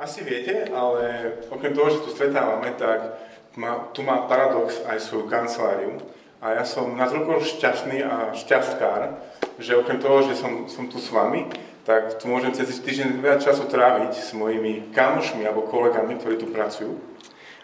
Asi 0.00 0.24
viete, 0.24 0.64
ale 0.72 1.36
okrem 1.52 1.76
toho, 1.76 1.92
že 1.92 2.00
tu 2.00 2.08
stretávame, 2.16 2.72
tak 2.80 3.20
má, 3.60 3.92
tu 3.92 4.00
má 4.00 4.24
Paradox 4.24 4.80
aj 4.88 4.96
svoju 4.96 5.28
kanceláriu. 5.28 6.00
A 6.40 6.56
ja 6.56 6.64
som 6.64 6.96
natoľko 6.96 7.44
šťastný 7.44 8.00
a 8.08 8.32
šťastkár, 8.32 9.20
že 9.60 9.76
okrem 9.76 10.00
toho, 10.00 10.24
že 10.24 10.40
som, 10.40 10.72
som 10.72 10.88
tu 10.88 10.96
s 10.96 11.12
vami, 11.12 11.52
tak 11.84 12.16
tu 12.16 12.32
môžem 12.32 12.48
cez 12.56 12.80
týždeň 12.80 13.20
veľa 13.20 13.44
času 13.44 13.68
tráviť 13.68 14.16
s 14.16 14.32
mojimi 14.32 14.88
kamošmi 14.96 15.44
alebo 15.44 15.68
kolegami, 15.68 16.16
ktorí 16.16 16.40
tu 16.40 16.48
pracujú. 16.48 16.96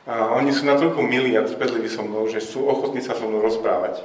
A 0.05 0.37
oni 0.37 0.53
sú 0.53 0.68
natoľko 0.68 1.00
milí 1.09 1.32
a 1.41 1.48
trpezliví 1.48 1.89
so 1.89 2.05
mnou, 2.05 2.29
že 2.29 2.45
sú 2.45 2.68
ochotní 2.68 3.00
sa 3.00 3.16
so 3.16 3.25
mnou 3.25 3.41
rozprávať. 3.41 4.05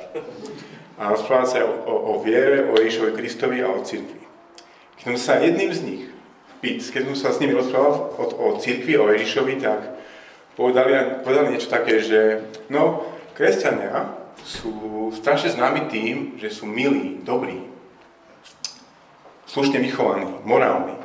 A 0.95 1.11
rozprávať 1.11 1.47
sa 1.51 1.57
o, 1.67 1.73
o, 1.83 1.95
o 2.15 2.23
viere, 2.23 2.63
o 2.63 2.79
Ježišovi 2.79 3.11
Kristovi 3.11 3.59
a 3.59 3.75
o 3.75 3.83
cirkvi. 3.83 4.23
Keď 4.95 5.03
som 5.03 5.17
sa 5.19 5.43
jedným 5.43 5.75
z 5.75 5.81
nich 5.83 6.10
keď 6.61 7.01
som 7.11 7.17
sa 7.17 7.29
s 7.33 7.41
nimi 7.41 7.57
rozprával 7.57 8.13
o, 8.15 8.23
o 8.37 8.47
cirkvi, 8.61 8.93
o 8.95 9.09
Ježišovi, 9.09 9.57
tak 9.57 9.97
povedali, 10.53 11.25
povedali 11.25 11.57
niečo 11.57 11.73
také, 11.73 11.97
že 11.99 12.45
no, 12.69 13.09
kresťania 13.33 14.13
sú 14.45 15.09
strašne 15.17 15.57
známi 15.57 15.89
tým, 15.89 16.37
že 16.37 16.53
sú 16.53 16.69
milí, 16.69 17.21
dobrí, 17.25 17.65
slušne 19.49 19.81
vychovaní, 19.81 20.29
morálni. 20.45 20.95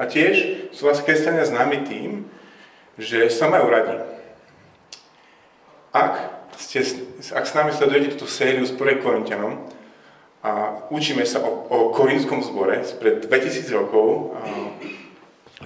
A 0.00 0.08
tiež 0.08 0.68
sú 0.72 0.88
vás 0.88 1.04
kresťania 1.04 1.44
známi 1.44 1.84
tým, 1.84 2.10
že 2.96 3.28
sa 3.28 3.52
majú 3.52 3.68
radi. 3.68 4.00
Ak, 5.92 6.48
ste, 6.56 6.80
ak 7.36 7.44
s 7.44 7.52
nami 7.52 7.76
sledujete 7.76 8.16
túto 8.16 8.28
sériu 8.28 8.64
s 8.64 8.72
1. 8.72 9.04
Korintianom 9.04 9.60
a 10.40 10.82
učíme 10.88 11.22
sa 11.28 11.44
o, 11.44 11.68
o 11.68 11.78
korinskom 11.92 12.40
zbore 12.40 12.80
spred 12.82 13.28
2000 13.28 13.68
rokov, 13.76 14.34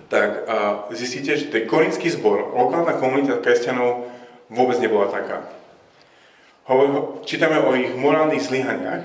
tak 0.07 0.47
zistíte, 0.95 1.35
že 1.35 1.51
ten 1.51 1.67
korinský 1.67 2.07
zbor, 2.15 2.55
lokálna 2.55 2.95
komunita 2.99 3.43
kresťanov 3.43 4.07
vôbec 4.47 4.79
nebola 4.79 5.11
taká. 5.11 5.43
Čítame 7.27 7.63
o 7.63 7.75
ich 7.79 7.95
morálnych 7.95 8.43
zlyhaniach, 8.43 9.05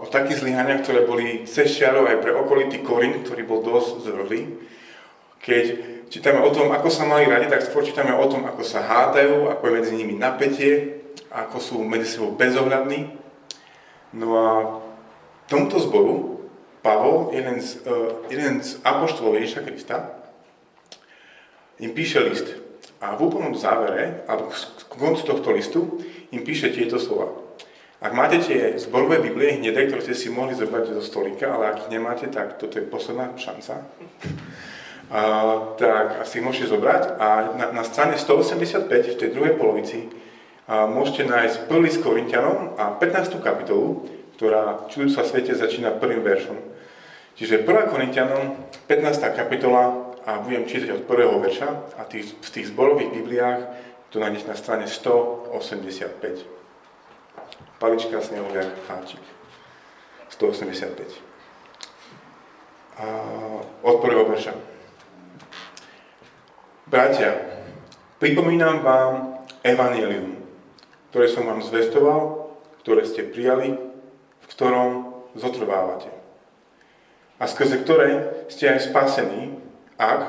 o 0.00 0.08
takých 0.08 0.40
zlyhaniach, 0.40 0.80
ktoré 0.80 1.04
boli 1.04 1.44
cez 1.44 1.76
čiarov 1.76 2.08
aj 2.08 2.24
pre 2.24 2.32
okolitý 2.32 2.80
Korin, 2.80 3.20
ktorý 3.20 3.44
bol 3.44 3.60
dosť 3.60 4.08
zvrhlý. 4.08 4.40
Keď 5.44 5.64
čítame 6.08 6.40
o 6.40 6.48
tom, 6.48 6.72
ako 6.72 6.88
sa 6.88 7.04
mali 7.04 7.28
radi, 7.28 7.52
tak 7.52 7.64
skôr 7.64 7.84
čítame 7.84 8.16
o 8.16 8.24
tom, 8.28 8.48
ako 8.48 8.64
sa 8.64 8.80
hádajú, 8.80 9.52
ako 9.52 9.62
je 9.68 9.76
medzi 9.76 9.92
nimi 9.96 10.16
napätie, 10.16 11.04
ako 11.28 11.56
sú 11.60 11.76
medzi 11.84 12.16
sebou 12.16 12.32
bezohľadní. 12.32 13.12
No 14.16 14.28
a 14.36 14.48
tomuto 15.48 15.80
zboru 15.80 16.40
Pavol, 16.80 17.36
jeden 17.36 17.60
z, 17.60 17.84
uh, 17.84 18.24
jeden 18.32 18.64
z 18.64 18.80
apoštolov 18.80 19.36
Ježiša 19.36 19.60
Krista, 19.68 19.96
im 21.80 21.90
píše 21.96 22.20
list. 22.20 22.46
A 23.00 23.16
v 23.16 23.32
úplnom 23.32 23.56
závere, 23.56 24.24
alebo 24.28 24.52
k 24.52 24.92
koncu 24.92 25.24
tohto 25.24 25.56
listu, 25.56 25.80
im 26.30 26.44
píše 26.44 26.68
tieto 26.68 27.00
slova. 27.00 27.32
Ak 28.00 28.16
máte 28.16 28.40
tie 28.40 28.80
zborové 28.80 29.20
Biblie 29.20 29.60
hnedé, 29.60 29.88
ktoré 29.88 30.00
ste 30.00 30.16
si 30.16 30.28
mohli 30.32 30.56
zobrať 30.56 30.96
zo 30.96 31.04
stolika, 31.04 31.52
ale 31.52 31.72
ak 31.72 31.80
ich 31.84 31.92
nemáte, 31.92 32.28
tak 32.32 32.56
toto 32.56 32.80
je 32.80 32.88
posledná 32.88 33.32
šanca. 33.36 33.84
A, 35.12 35.20
tak 35.76 36.24
asi 36.24 36.40
môžete 36.40 36.72
zobrať. 36.72 37.02
A 37.20 37.28
na, 37.56 37.66
na 37.76 37.84
strane 37.84 38.16
185, 38.16 38.88
v 38.88 39.20
tej 39.20 39.30
druhej 39.36 39.56
polovici, 39.56 40.08
a 40.70 40.86
môžete 40.86 41.26
nájsť 41.26 41.56
prvý 41.66 41.90
s 41.90 41.98
Korintianom 41.98 42.78
a 42.78 42.94
15. 42.94 43.42
kapitolu, 43.42 44.06
ktorá 44.38 44.86
čudujú 44.86 45.10
sa 45.10 45.26
svete 45.26 45.50
začína 45.52 45.98
prvým 45.98 46.22
veršom. 46.22 46.56
Čiže 47.34 47.66
1. 47.66 47.90
Korintianom, 47.90 48.54
15. 48.86 49.34
kapitola 49.34 50.09
a 50.30 50.38
budem 50.38 50.62
čítať 50.62 50.94
od 50.94 51.02
prvého 51.10 51.42
verša 51.42 51.98
a 51.98 52.06
tých, 52.06 52.38
v 52.38 52.50
tých 52.54 52.70
zborových 52.70 53.10
Bibliách 53.10 53.66
to 54.14 54.22
nájdete 54.22 54.46
na 54.46 54.54
strane 54.54 54.86
185. 54.86 56.46
Palička, 57.82 58.22
snehuliak, 58.22 58.70
háčik. 58.86 59.18
185. 60.30 61.18
A 63.02 63.06
od 63.82 63.96
prvého 63.98 64.30
verša. 64.30 64.54
Bratia, 66.86 67.34
pripomínam 68.22 68.86
vám 68.86 69.42
Evangelium, 69.66 70.38
ktoré 71.10 71.26
som 71.26 71.42
vám 71.42 71.58
zvestoval, 71.58 72.54
ktoré 72.86 73.02
ste 73.02 73.26
prijali, 73.26 73.74
v 74.42 74.46
ktorom 74.46 75.10
zotrvávate 75.34 76.20
a 77.40 77.48
skrze 77.48 77.80
ktoré 77.80 78.08
ste 78.52 78.68
aj 78.68 78.92
spasení, 78.92 79.56
ak 80.00 80.20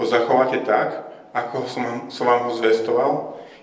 ho 0.00 0.04
zachováte 0.08 0.64
tak, 0.64 1.04
ako 1.36 1.68
som, 1.68 1.84
som 2.08 2.24
vám 2.24 2.48
ho 2.48 2.52
zvestoval, 2.56 3.12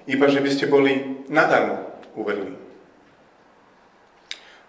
iba 0.05 0.29
že 0.29 0.45
by 0.45 0.49
ste 0.53 0.69
boli 0.69 1.25
nadarmo 1.25 1.89
uverili. 2.13 2.53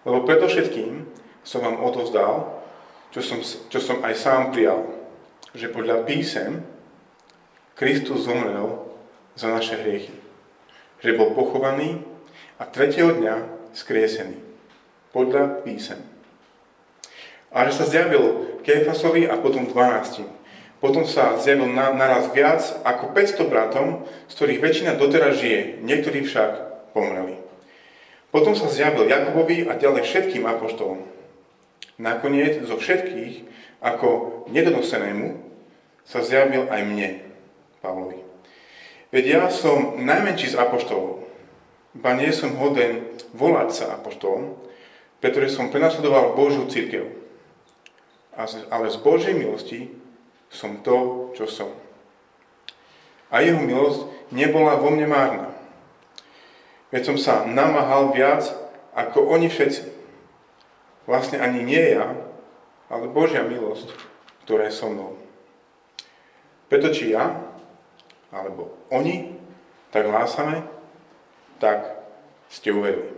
Lebo 0.01 0.25
predovšetkým 0.25 1.05
som 1.45 1.61
vám 1.61 1.77
odovzdal, 1.85 2.65
čo 3.13 3.21
som, 3.21 3.39
čo 3.45 3.77
som 3.77 4.01
aj 4.01 4.13
sám 4.17 4.41
prijal, 4.49 4.89
že 5.53 5.69
podľa 5.69 6.01
písem 6.09 6.65
Kristus 7.77 8.25
zomrel 8.25 8.89
za 9.37 9.53
naše 9.53 9.77
hriechy, 9.77 10.17
že 11.05 11.17
bol 11.17 11.37
pochovaný 11.37 12.01
a 12.57 12.65
tretieho 12.65 13.13
dňa 13.13 13.69
skriesený. 13.77 14.41
Podľa 15.13 15.63
písem 15.63 16.15
a 17.55 17.63
že 17.71 17.79
sa 17.79 17.85
zjavil 17.87 18.59
Kéfasovi 18.67 19.31
a 19.31 19.39
potom 19.39 19.63
12. 19.63 20.27
Potom 20.85 21.01
sa 21.09 21.33
zjavil 21.41 21.65
na, 21.73 21.89
naraz 21.97 22.29
viac 22.29 22.61
ako 22.85 23.09
500 23.09 23.49
bratom, 23.49 24.05
z 24.29 24.33
ktorých 24.37 24.61
väčšina 24.61 24.91
doteraz 25.01 25.41
žije, 25.41 25.81
niektorí 25.81 26.21
však 26.21 26.51
pomreli. 26.93 27.41
Potom 28.29 28.53
sa 28.53 28.69
zjavil 28.69 29.09
Jakobovi 29.09 29.65
a 29.65 29.73
ďalej 29.81 30.05
všetkým 30.05 30.45
apoštolom. 30.45 31.01
Nakoniec 31.97 32.61
zo 32.69 32.77
všetkých, 32.77 33.49
ako 33.81 34.45
nedonosenému, 34.53 35.41
sa 36.05 36.21
zjavil 36.21 36.69
aj 36.69 36.81
mne, 36.85 37.09
Pavlovi. 37.81 38.21
Veď 39.09 39.25
ja 39.25 39.43
som 39.49 39.97
najmenší 39.97 40.53
z 40.53 40.59
apoštolov, 40.61 41.25
ba 41.97 42.13
nie 42.13 42.29
som 42.29 42.53
hoden 42.61 43.09
volať 43.33 43.69
sa 43.73 43.85
apoštolom, 43.97 44.53
pretože 45.17 45.57
som 45.57 45.73
prenasledoval 45.73 46.37
Božiu 46.37 46.69
církev 46.69 47.25
ale 48.69 48.91
z 48.91 48.97
Božej 48.99 49.33
milosti 49.33 49.87
som 50.49 50.81
to, 50.81 51.29
čo 51.37 51.45
som. 51.49 51.69
A 53.33 53.41
jeho 53.41 53.59
milosť 53.59 54.31
nebola 54.31 54.79
vo 54.79 54.93
mne 54.93 55.07
márna. 55.09 55.47
Veď 56.93 57.11
som 57.11 57.17
sa 57.19 57.43
namáhal 57.43 58.15
viac 58.15 58.47
ako 58.95 59.35
oni 59.35 59.51
všetci. 59.51 59.83
Vlastne 61.05 61.43
ani 61.43 61.61
nie 61.61 61.93
ja, 61.93 62.15
ale 62.87 63.11
Božia 63.11 63.43
milosť, 63.43 63.91
ktorá 64.47 64.69
je 64.69 64.73
so 64.73 64.87
mnou. 64.89 65.19
Preto 66.71 66.89
či 66.89 67.13
ja, 67.13 67.45
alebo 68.33 68.73
oni, 68.89 69.37
tak 69.93 70.09
hlásame, 70.09 70.65
tak 71.61 71.85
ste 72.49 72.73
uverili. 72.73 73.13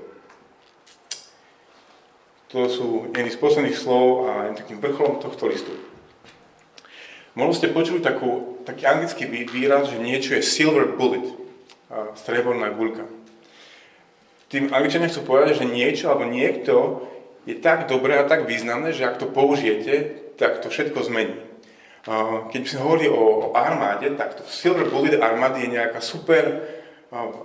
To 2.55 2.71
sú 2.71 3.11
jedny 3.11 3.27
z 3.27 3.39
posledných 3.39 3.75
slov 3.75 4.31
a 4.31 4.55
takým 4.55 4.79
vrcholom 4.79 5.19
tohto 5.19 5.51
listu. 5.51 5.75
Mohli 7.37 7.53
ste 7.53 7.69
počuť 7.69 8.01
takú, 8.01 8.57
taký 8.65 8.89
anglický 8.89 9.29
výraz, 9.29 9.93
že 9.93 10.01
niečo 10.01 10.33
je 10.33 10.41
silver 10.41 10.97
bullet, 10.97 11.21
streborná 12.17 12.73
guľka. 12.73 13.05
Tým 14.49 14.73
angličania 14.73 15.05
chcú 15.05 15.21
povedať, 15.21 15.61
že 15.61 15.69
niečo 15.69 16.09
alebo 16.09 16.25
niekto 16.25 17.05
je 17.45 17.53
tak 17.61 17.85
dobré 17.85 18.17
a 18.17 18.25
tak 18.25 18.49
významné, 18.49 18.89
že 18.89 19.05
ak 19.05 19.21
to 19.21 19.29
použijete, 19.29 20.17
tak 20.41 20.65
to 20.65 20.73
všetko 20.73 20.97
zmení. 21.05 21.37
Keď 22.49 22.59
by 22.63 22.69
sme 22.73 22.81
hovorili 22.81 23.09
o 23.13 23.53
armáde, 23.53 24.17
tak 24.17 24.41
to 24.41 24.43
silver 24.49 24.89
bullet 24.89 25.21
armády 25.21 25.69
je 25.69 25.75
nejaká 25.77 26.01
super 26.01 26.65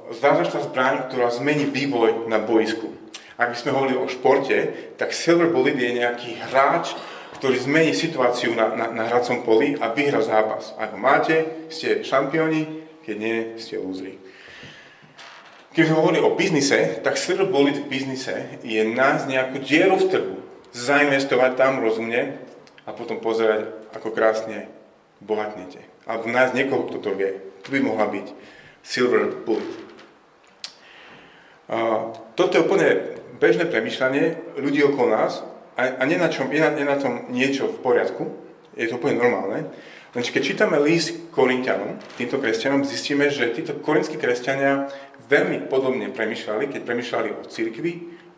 zázračná 0.08 0.72
zbraň, 0.72 1.12
ktorá 1.12 1.28
zmení 1.28 1.68
vývoj 1.68 2.32
na 2.32 2.40
boisku. 2.40 2.96
Ak 3.36 3.52
by 3.52 3.56
sme 3.60 3.76
hovorili 3.76 3.98
o 4.00 4.08
športe, 4.08 4.72
tak 4.96 5.12
silver 5.12 5.52
bullet 5.52 5.76
je 5.76 6.00
nejaký 6.00 6.38
hráč, 6.48 6.96
ktorý 7.42 7.58
zmení 7.58 7.90
situáciu 7.90 8.54
na, 8.54 8.70
na, 8.70 8.86
na 8.94 9.02
hracom 9.10 9.42
poli 9.42 9.74
a 9.74 9.90
vyhra 9.90 10.22
zápas. 10.22 10.78
Ak 10.78 10.94
ho 10.94 10.98
máte, 11.02 11.66
ste 11.74 12.06
šampióni, 12.06 12.86
keď 13.02 13.16
nie, 13.18 13.36
ste 13.58 13.82
lúzri. 13.82 14.22
Keď 15.74 15.90
sme 15.90 15.98
hovorili 15.98 16.22
o 16.22 16.38
biznise, 16.38 17.02
tak 17.02 17.18
silver 17.18 17.50
bullet 17.50 17.82
v 17.82 17.90
biznise 17.90 18.62
je 18.62 18.86
nájsť 18.86 19.24
nejakú 19.26 19.58
dieru 19.58 19.98
v 19.98 20.06
trhu, 20.06 20.34
zainvestovať 20.70 21.58
tam 21.58 21.82
rozumne 21.82 22.38
a 22.86 22.94
potom 22.94 23.18
pozerať, 23.18 23.74
ako 23.90 24.14
krásne 24.14 24.70
bohatnete. 25.18 25.82
Alebo 26.06 26.30
nájsť 26.30 26.54
niekoho, 26.54 26.86
kto 26.94 26.98
to 27.02 27.10
vie. 27.18 27.42
Tu 27.66 27.74
by 27.74 27.82
mohla 27.82 28.06
byť 28.06 28.26
silver 28.86 29.42
bullet. 29.42 29.82
A 31.66 32.06
toto 32.38 32.54
je 32.54 32.62
úplne 32.62 33.18
bežné 33.42 33.66
premyšľanie 33.66 34.54
ľudí 34.62 34.86
okolo 34.86 35.10
nás 35.10 35.42
a, 35.76 35.82
a 35.98 36.02
nie, 36.04 36.20
na 36.20 36.28
čom, 36.28 36.52
nie, 36.52 36.60
na, 36.60 36.72
nie 36.72 36.84
na 36.84 37.00
tom 37.00 37.32
niečo 37.32 37.68
v 37.68 37.80
poriadku, 37.80 38.28
je 38.76 38.88
to 38.88 38.96
úplne 38.96 39.20
normálne, 39.20 39.68
Lenže 40.12 40.28
keď 40.28 40.42
čítame 40.44 40.76
list 40.76 41.32
Korintianom, 41.32 41.96
týmto 42.20 42.36
kresťanom, 42.36 42.84
zistíme, 42.84 43.32
že 43.32 43.48
títo 43.56 43.80
korinskí 43.80 44.20
kresťania 44.20 44.92
veľmi 45.24 45.72
podobne 45.72 46.12
premyšľali, 46.12 46.68
keď 46.68 46.80
premyšľali 46.84 47.28
o 47.32 47.48
cirkvi, 47.48 47.92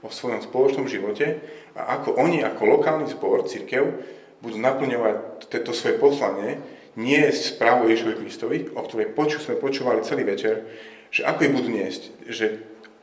o 0.07 0.09
svojom 0.13 0.39
spoločnom 0.39 0.87
živote 0.87 1.43
a 1.75 1.99
ako 1.99 2.15
oni 2.15 2.47
ako 2.47 2.79
lokálny 2.79 3.11
zbor, 3.11 3.51
cirkev, 3.51 3.91
budú 4.39 4.55
naplňovať 4.63 5.49
toto 5.51 5.75
svoje 5.75 5.99
poslanie, 5.99 6.63
nie 6.95 7.19
je 7.19 7.35
správu 7.35 7.91
Ježovi 7.91 8.23
Kristovi, 8.23 8.59
o 8.71 8.87
ktorej 8.87 9.11
poču, 9.11 9.43
sme 9.43 9.59
počúvali 9.59 10.07
celý 10.07 10.23
večer, 10.23 10.71
že 11.11 11.27
ako 11.27 11.41
ich 11.43 11.55
budú 11.59 11.75
niesť. 11.75 12.03
Že 12.31 12.47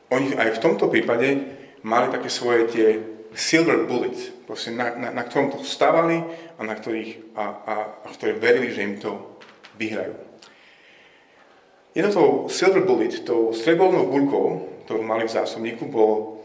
oni 0.08 0.32
aj 0.32 0.48
v 0.56 0.62
tomto 0.64 0.88
prípade 0.88 1.28
mali 1.84 2.08
také 2.08 2.32
svoje 2.32 2.72
tie 2.72 2.88
silver 3.34 3.84
bullets, 3.88 4.32
proste 4.44 4.72
na, 4.72 4.92
na, 4.96 5.08
na 5.10 5.22
ktorom 5.24 5.52
to 5.52 5.64
stávali 5.64 6.20
a 6.56 6.62
na 6.64 6.74
ktorých, 6.76 7.34
a, 7.36 7.44
a, 7.44 7.74
a 8.04 8.08
ktoré 8.12 8.36
verili, 8.36 8.72
že 8.72 8.84
im 8.84 8.96
to 9.00 9.40
vyhrajú. 9.76 10.14
Jednou 11.92 12.12
tou 12.12 12.30
silver 12.48 12.88
bullet, 12.88 13.20
tou 13.20 13.52
strebolnou 13.52 14.08
guľkou, 14.08 14.46
ktorú 14.88 15.04
mali 15.04 15.28
v 15.28 15.36
zásobníku, 15.36 15.84
bol 15.92 16.40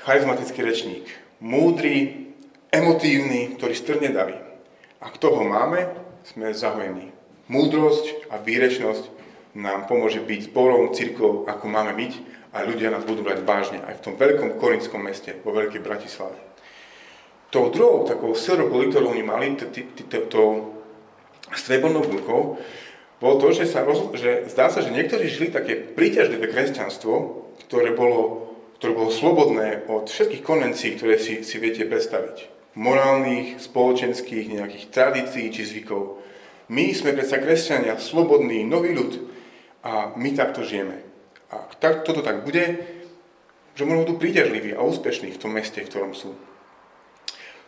charizmatický 0.00 0.64
rečník. 0.64 1.04
Múdry, 1.44 2.32
emotívny, 2.72 3.60
ktorý 3.60 3.74
strne 3.76 4.08
daví. 4.08 4.36
A 5.04 5.12
kto 5.12 5.36
ho 5.36 5.44
máme, 5.44 5.92
sme 6.24 6.56
zahojení. 6.56 7.12
Múdrosť 7.52 8.32
a 8.32 8.40
výrečnosť 8.40 9.04
nám 9.56 9.84
pomôže 9.88 10.24
byť 10.24 10.52
zborom, 10.52 10.92
církou, 10.96 11.44
ako 11.44 11.64
máme 11.68 11.92
byť 11.92 12.12
a 12.52 12.64
ľudia 12.64 12.88
nás 12.88 13.04
budú 13.04 13.20
brať 13.20 13.44
vážne 13.44 13.78
aj 13.84 14.00
v 14.00 14.04
tom 14.04 14.14
veľkom 14.16 14.56
korinskom 14.56 15.04
meste, 15.04 15.36
vo 15.44 15.52
veľkej 15.52 15.84
Bratislave. 15.84 16.36
Tou 17.48 17.72
druhou 17.72 18.04
takou 18.04 18.36
silver 18.36 18.68
ktorú 18.68 19.16
oni 19.16 19.24
mali, 19.24 19.56
tou 20.28 20.76
strebornou 21.56 22.04
bulkou, 22.04 22.60
bolo 23.18 23.34
to, 23.42 23.50
že, 23.50 23.66
sa 23.66 23.82
roz, 23.82 24.14
že 24.14 24.46
zdá 24.52 24.70
sa, 24.70 24.78
že 24.78 24.94
niektorí 24.94 25.26
žili 25.26 25.50
také 25.50 25.74
príťažlivé 25.74 26.46
kresťanstvo, 26.54 27.14
ktoré 27.66 27.90
bolo, 27.90 28.52
ktoré 28.78 28.94
bolo 28.94 29.10
slobodné 29.10 29.88
od 29.90 30.06
všetkých 30.06 30.46
konvencií, 30.46 30.94
ktoré 30.94 31.18
si, 31.18 31.42
si 31.42 31.56
viete 31.58 31.82
predstaviť. 31.82 32.46
Morálnych, 32.78 33.58
spoločenských, 33.58 34.54
nejakých 34.54 34.94
tradícií 34.94 35.50
či 35.50 35.66
zvykov. 35.66 36.22
My 36.70 36.94
sme 36.94 37.16
predsa 37.16 37.42
kresťania, 37.42 37.98
slobodný, 37.98 38.62
nový 38.62 38.94
ľud 38.94 39.12
a 39.82 40.14
my 40.14 40.30
takto 40.36 40.62
žijeme. 40.62 41.07
A 41.48 41.64
tak, 41.80 42.04
toto 42.04 42.20
tak 42.20 42.44
bude, 42.44 42.76
že 43.72 43.86
možno 43.86 44.04
budú 44.04 44.20
príťažliví 44.20 44.76
a 44.76 44.84
úspešní 44.84 45.32
v 45.32 45.40
tom 45.40 45.56
meste, 45.56 45.80
v 45.80 45.88
ktorom 45.88 46.12
sú. 46.12 46.36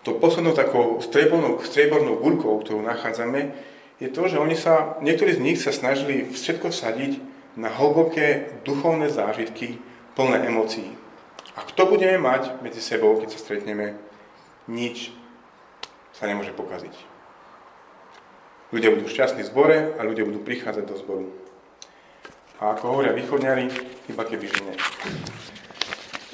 To 0.05 0.17
poslednou 0.17 0.57
takou 0.57 1.01
striebornou, 1.05 1.61
striebornou 1.61 2.17
guľkou, 2.21 2.61
ktorú 2.65 2.81
nachádzame, 2.81 3.53
je 4.01 4.09
to, 4.09 4.33
že 4.33 4.41
oni 4.41 4.57
sa, 4.57 4.97
niektorí 5.05 5.37
z 5.37 5.45
nich 5.45 5.61
sa 5.61 5.77
snažili 5.77 6.25
všetko 6.25 6.73
vsadiť 6.73 7.21
na 7.61 7.69
hlboké 7.69 8.49
duchovné 8.65 9.13
zážitky 9.13 9.77
plné 10.17 10.49
emócií. 10.49 10.89
A 11.53 11.69
kto 11.69 11.85
budeme 11.85 12.17
mať 12.17 12.65
medzi 12.65 12.81
sebou, 12.81 13.21
keď 13.21 13.37
sa 13.37 13.43
stretneme, 13.45 14.01
nič 14.73 15.13
sa 16.17 16.25
nemôže 16.25 16.57
pokaziť. 16.57 16.97
Ľudia 18.73 18.95
budú 18.95 19.05
šťastní 19.05 19.45
v 19.45 19.51
zbore 19.51 19.77
a 19.99 20.01
ľudia 20.07 20.25
budú 20.25 20.41
prichádzať 20.41 20.85
do 20.89 20.97
zboru. 20.97 21.27
A 22.61 22.77
ako 22.77 22.93
hovoria 22.93 23.17
východňari, 23.17 23.73
iba 24.13 24.23
keby 24.29 24.45
žine. 24.45 24.77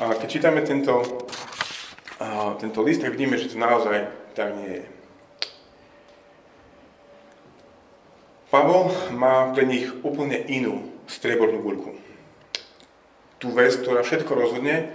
A 0.02 0.19
keď 0.19 0.28
čítame 0.28 0.67
tento, 0.67 1.23
a, 2.19 2.58
tento 2.58 2.82
list, 2.82 3.06
tak 3.06 3.14
vidíme, 3.14 3.38
že 3.38 3.55
to 3.55 3.62
naozaj 3.62 4.11
tak 4.34 4.52
nie 4.58 4.82
je. 4.82 4.84
Pavol 8.50 8.90
má 9.14 9.55
pre 9.55 9.70
nich 9.70 9.87
úplne 10.02 10.43
inú 10.50 10.90
striebornú 11.06 11.62
guľku. 11.62 11.94
Tú 13.38 13.55
vec, 13.55 13.78
ktorá 13.78 14.02
všetko 14.02 14.32
rozhodne, 14.34 14.90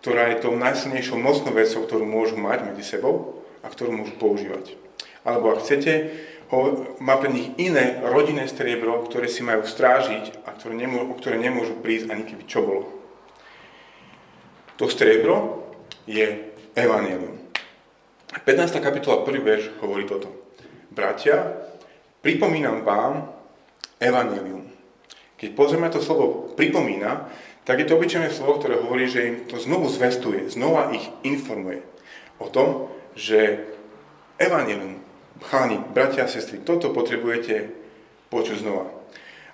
ktorá 0.00 0.32
je 0.32 0.48
tou 0.48 0.56
najsilnejšou 0.56 1.20
mocnou 1.20 1.52
vecou, 1.52 1.84
ktorú 1.84 2.08
môžu 2.08 2.40
mať 2.40 2.72
medzi 2.72 2.84
sebou 2.96 3.44
a 3.60 3.68
ktorú 3.68 3.92
môžu 3.92 4.16
používať. 4.16 4.80
Alebo 5.24 5.52
ak 5.52 5.64
chcete, 5.64 6.12
má 7.00 7.14
pre 7.20 7.30
nich 7.30 7.52
iné 7.56 8.02
rodinné 8.04 8.48
striebro, 8.50 9.04
ktoré 9.06 9.30
si 9.30 9.44
majú 9.44 9.62
strážiť 9.64 10.44
a 10.44 10.52
ktoré 10.52 10.74
nemôžu, 10.74 11.06
o 11.10 11.14
ktoré 11.18 11.36
nemôžu 11.38 11.74
prísť 11.78 12.10
ani 12.10 12.24
keby 12.26 12.44
čo 12.44 12.60
bolo. 12.64 12.82
To 14.80 14.90
striebro 14.90 15.68
je 16.10 16.50
Evangelium. 16.74 17.38
15. 18.42 18.82
kapitola 18.82 19.22
1. 19.22 19.46
verš 19.46 19.64
hovorí 19.78 20.10
toto. 20.10 20.26
Bratia, 20.90 21.54
pripomínam 22.18 22.82
vám 22.82 23.30
Evangelium. 24.02 24.66
Keď 25.38 25.50
pozrieme 25.54 25.86
to 25.92 26.02
slovo 26.02 26.50
pripomína, 26.58 27.30
tak 27.62 27.80
je 27.80 27.86
to 27.86 27.96
obyčajné 27.96 28.34
slovo, 28.34 28.58
ktoré 28.58 28.82
hovorí, 28.82 29.06
že 29.06 29.20
im 29.22 29.36
to 29.46 29.56
znovu 29.62 29.86
zvestuje, 29.88 30.50
znova 30.50 30.90
ich 30.92 31.06
informuje 31.22 31.80
o 32.42 32.50
tom, 32.50 32.90
že 33.14 33.62
Evangelium 34.42 35.03
Cháni, 35.50 35.76
bratia 35.92 36.24
a 36.24 36.30
sestry, 36.30 36.60
toto 36.64 36.88
potrebujete 36.94 37.68
počuť 38.32 38.64
znova. 38.64 38.88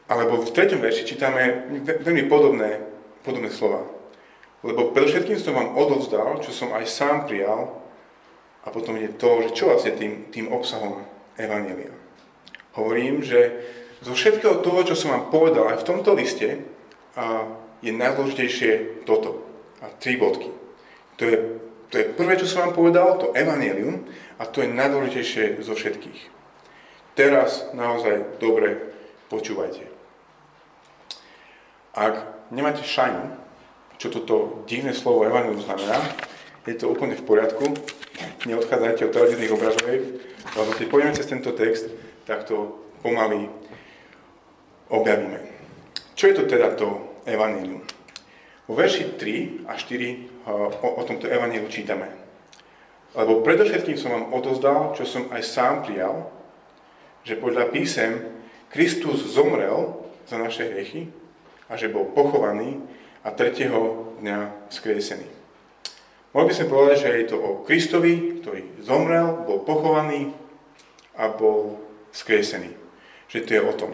Alebo 0.07 0.43
v 0.43 0.51
treťom 0.51 0.83
verši 0.83 1.07
čítame 1.07 1.71
veľmi 2.03 2.27
podobné, 2.31 2.83
podobné 3.23 3.51
slova. 3.51 3.87
Lebo 4.67 4.93
predovšetkým 4.93 5.39
som 5.39 5.57
vám 5.57 5.75
odovzdal, 5.75 6.43
čo 6.43 6.53
som 6.53 6.75
aj 6.75 6.85
sám 6.87 7.17
prijal, 7.27 7.81
a 8.61 8.69
potom 8.69 9.01
je 9.01 9.09
to, 9.17 9.49
že 9.49 9.57
čo 9.57 9.73
vlastne 9.73 9.97
tým, 9.97 10.29
tým 10.29 10.53
obsahom 10.53 11.01
Evanielia. 11.41 11.97
Hovorím, 12.77 13.25
že 13.25 13.65
zo 14.05 14.13
všetkého 14.13 14.61
toho, 14.61 14.85
čo 14.85 14.93
som 14.93 15.17
vám 15.17 15.33
povedal 15.33 15.73
aj 15.73 15.81
v 15.81 15.89
tomto 15.89 16.13
liste, 16.13 16.61
a 17.17 17.49
je 17.81 17.91
najdôležitejšie 17.91 19.03
toto. 19.09 19.49
A 19.81 19.89
tri 19.97 20.21
bodky. 20.21 20.53
To 21.17 21.23
je, 21.25 21.37
to 21.89 21.95
je 21.97 22.05
prvé, 22.13 22.37
čo 22.37 22.47
som 22.47 22.69
vám 22.69 22.77
povedal, 22.77 23.17
to 23.17 23.33
Evangelium. 23.33 24.05
A 24.41 24.49
to 24.49 24.65
je 24.65 24.73
najdôležitejšie 24.73 25.61
zo 25.61 25.77
všetkých. 25.77 26.21
Teraz 27.13 27.69
naozaj 27.77 28.41
dobre 28.41 28.97
počúvajte. 29.29 29.85
Ak 31.93 32.49
nemáte 32.49 32.81
šajnu, 32.81 33.37
čo 34.01 34.09
toto 34.09 34.65
divné 34.65 34.97
slovo 34.97 35.29
evangelium 35.29 35.61
znamená, 35.61 36.01
je 36.65 36.73
to 36.73 36.89
úplne 36.89 37.13
v 37.21 37.27
poriadku. 37.29 37.77
Neodchádzajte 38.49 39.05
od 39.05 39.13
televíznych 39.13 39.53
obrazoviek, 39.53 40.03
lebo 40.57 40.71
keď 40.73 40.87
pôjdeme 40.89 41.17
cez 41.17 41.29
tento 41.29 41.53
text, 41.53 41.93
tak 42.25 42.49
to 42.49 42.81
pomaly 43.05 43.53
objavíme. 44.89 45.41
Čo 46.17 46.33
je 46.33 46.35
to 46.41 46.45
teda 46.49 46.77
to 46.77 47.17
evanílium? 47.29 47.85
Vo 48.69 48.73
verši 48.77 49.17
3 49.17 49.69
a 49.69 49.77
4 49.77 50.49
o, 50.49 50.89
o 51.01 51.03
tomto 51.05 51.29
evaníliu 51.29 51.69
čítame. 51.69 52.20
Lebo 53.11 53.43
predovšetkým 53.43 53.99
som 53.99 54.15
vám 54.15 54.31
odozdal, 54.31 54.95
čo 54.95 55.03
som 55.03 55.27
aj 55.35 55.43
sám 55.43 55.75
prijal, 55.83 56.31
že 57.27 57.35
podľa 57.35 57.75
písem 57.75 58.23
Kristus 58.71 59.27
zomrel 59.35 59.99
za 60.31 60.39
naše 60.39 60.71
hriechy 60.71 61.11
a 61.67 61.75
že 61.75 61.91
bol 61.91 62.07
pochovaný 62.15 62.79
a 63.27 63.35
tretieho 63.35 64.15
dňa 64.23 64.71
skriesený. 64.71 65.27
Mohli 66.31 66.47
by 66.47 66.55
sme 66.55 66.71
povedať, 66.71 66.97
že 67.03 67.11
je 67.11 67.27
to 67.27 67.39
o 67.43 67.51
Kristovi, 67.67 68.39
ktorý 68.39 68.79
zomrel, 68.87 69.43
bol 69.43 69.67
pochovaný 69.67 70.31
a 71.19 71.27
bol 71.35 71.83
skriesený. 72.15 72.71
Že 73.27 73.39
to 73.43 73.51
je 73.51 73.63
o 73.67 73.75
tom. 73.75 73.91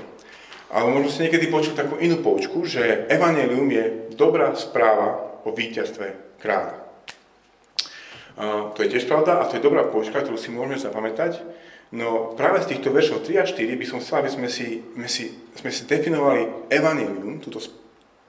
Ale 0.68 0.92
možno 0.92 1.08
ste 1.08 1.32
niekedy 1.32 1.48
počuli 1.48 1.72
takú 1.72 1.96
inú 1.96 2.20
poučku, 2.20 2.68
že 2.68 3.08
Evangelium 3.08 3.72
je 3.72 3.84
dobrá 4.12 4.52
správa 4.52 5.40
o 5.48 5.56
víťazstve 5.56 6.36
kráľa 6.36 6.85
to 8.36 8.78
je 8.84 8.92
tiež 8.92 9.08
pravda 9.08 9.40
a 9.40 9.48
to 9.48 9.56
je 9.56 9.64
dobrá 9.64 9.88
poučka, 9.88 10.20
ktorú 10.20 10.36
si 10.36 10.52
môžeme 10.52 10.76
zapamätať. 10.76 11.40
No 11.94 12.36
práve 12.36 12.60
z 12.60 12.76
týchto 12.76 12.92
veršov 12.92 13.24
3 13.24 13.40
a 13.40 13.44
4 13.48 13.80
by 13.80 13.86
som 13.88 13.98
chcel, 14.02 14.20
aby 14.20 14.30
sme 14.30 14.48
si, 14.52 14.84
sme 14.92 15.08
si, 15.08 15.24
sme 15.56 15.70
si 15.72 15.82
definovali 15.88 16.68
evanelium, 16.68 17.40
túto, 17.40 17.64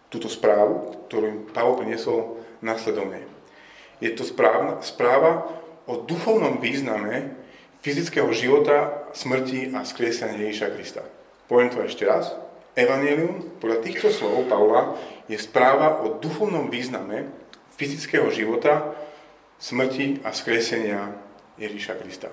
túto 0.07 0.31
správu, 0.31 1.03
ktorú 1.11 1.51
Pavol 1.51 1.83
priniesol 1.83 2.39
následovne. 2.63 3.25
Je 3.97 4.13
to 4.13 4.23
správa, 4.23 4.79
správa 4.85 5.49
o 5.89 5.99
duchovnom 6.05 6.61
význame 6.61 7.33
fyzického 7.81 8.29
života, 8.31 9.09
smrti 9.11 9.73
a 9.73 9.83
skriesenia 9.83 10.47
Ježíša 10.47 10.69
Krista. 10.71 11.03
Poviem 11.49 11.73
to 11.73 11.81
ešte 11.81 12.05
raz. 12.05 12.31
Evangelium, 12.77 13.57
podľa 13.57 13.81
týchto 13.81 14.13
slov 14.13 14.45
Pavla, 14.45 14.93
je 15.25 15.39
správa 15.41 16.05
o 16.05 16.21
duchovnom 16.21 16.69
význame 16.69 17.25
fyzického 17.73 18.29
života, 18.29 18.93
smrti 19.57 20.21
a 20.23 20.33
skresenia 20.33 21.13
Ježíša 21.57 21.97
Krista. 21.97 22.29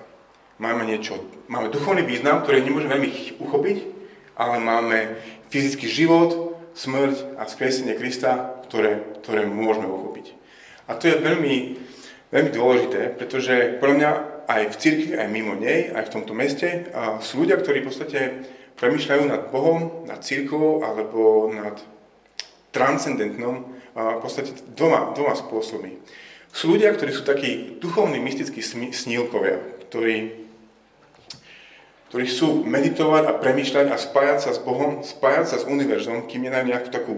Máme 0.61 0.87
niečo, 0.87 1.19
máme 1.51 1.73
duchovný 1.73 2.05
význam, 2.07 2.45
ktorý 2.45 2.63
nemôžeme 2.63 2.95
veľmi 2.95 3.09
uchopiť, 3.43 3.77
ale 4.39 4.55
máme 4.63 5.19
fyzický 5.51 5.89
život, 5.89 6.55
smrť 6.75 7.39
a 7.39 7.47
skresenie 7.47 7.95
Krista, 7.95 8.61
ktoré, 8.67 9.19
ktoré 9.23 9.47
môžeme 9.47 9.87
uchopiť. 9.87 10.35
A 10.85 10.95
to 10.99 11.07
je 11.07 11.23
veľmi, 11.23 11.79
veľmi 12.29 12.51
dôležité, 12.51 13.15
pretože 13.15 13.79
podľa 13.79 13.95
mňa 13.95 14.11
aj 14.45 14.61
v 14.69 14.75
cirkvi, 14.77 15.11
aj 15.17 15.27
mimo 15.33 15.57
nej, 15.57 15.89
aj 15.89 16.05
v 16.07 16.13
tomto 16.13 16.37
meste. 16.37 16.91
Sú 17.25 17.41
ľudia, 17.41 17.57
ktorí 17.57 17.81
v 17.81 17.87
podstate 17.89 18.19
premyšľajú 18.77 19.23
nad 19.25 19.49
Bohom, 19.49 20.05
nad 20.05 20.21
církvou 20.21 20.85
alebo 20.85 21.49
nad 21.49 21.79
transcendentnom 22.69 23.65
v 23.95 24.19
podstate 24.21 24.51
dvoma, 24.75 25.15
dvoma 25.15 25.33
spôsobmi. 25.33 25.95
Sú 26.55 26.71
ľudia, 26.71 26.95
ktorí 26.95 27.11
sú 27.11 27.27
takí 27.27 27.75
duchovní, 27.83 28.23
mystickí 28.23 28.63
snílkovia, 28.95 29.59
ktorí 29.91 30.45
ktorí 32.15 32.31
chcú 32.31 32.63
meditovať 32.63 33.27
a 33.27 33.35
premýšľať 33.35 33.91
a 33.91 33.99
spájať 33.99 34.39
sa 34.47 34.51
s 34.55 34.63
Bohom, 34.63 35.03
spájať 35.03 35.45
sa 35.51 35.57
s 35.59 35.67
univerzom, 35.67 36.31
kým 36.31 36.47
nedajú 36.47 36.63
nejakú 36.63 36.87
takú 36.87 37.15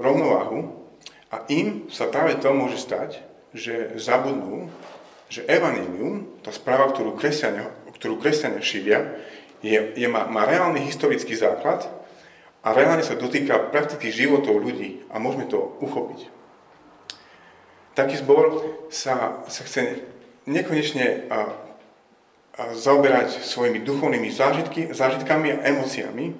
rovnováhu. 0.00 0.88
A 1.28 1.44
im 1.52 1.84
sa 1.92 2.08
práve 2.08 2.40
to 2.40 2.48
môže 2.56 2.80
stať, 2.80 3.20
že 3.52 3.92
zabudnú, 4.00 4.72
že 5.28 5.44
evanilium, 5.44 6.40
tá 6.40 6.48
správa, 6.48 6.88
ktorú 6.88 7.12
kresťania, 7.12 7.68
ktorú 7.92 8.16
kresťania 8.16 8.64
šíria, 8.64 9.20
je, 9.60 9.76
je, 9.92 10.08
má, 10.08 10.24
má 10.24 10.48
reálny 10.48 10.80
historický 10.88 11.36
základ 11.36 11.84
a 12.64 12.72
reálne 12.72 13.04
sa 13.04 13.20
dotýka 13.20 13.68
prakticky 13.68 14.08
životov 14.08 14.64
ľudí 14.64 15.04
a 15.12 15.20
môžeme 15.20 15.44
to 15.44 15.76
uchopiť. 15.84 16.37
Taký 17.98 18.22
zbor 18.22 18.62
sa, 18.94 19.42
sa 19.50 19.62
chce 19.66 20.06
nekonečne 20.46 21.26
zaoberať 22.54 23.42
svojimi 23.42 23.82
duchovnými 23.82 24.30
zážitky, 24.30 24.94
zážitkami 24.94 25.58
a 25.58 25.66
emóciami, 25.66 26.30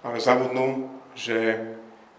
ale 0.00 0.16
zabudnú, 0.16 0.88
že 1.12 1.60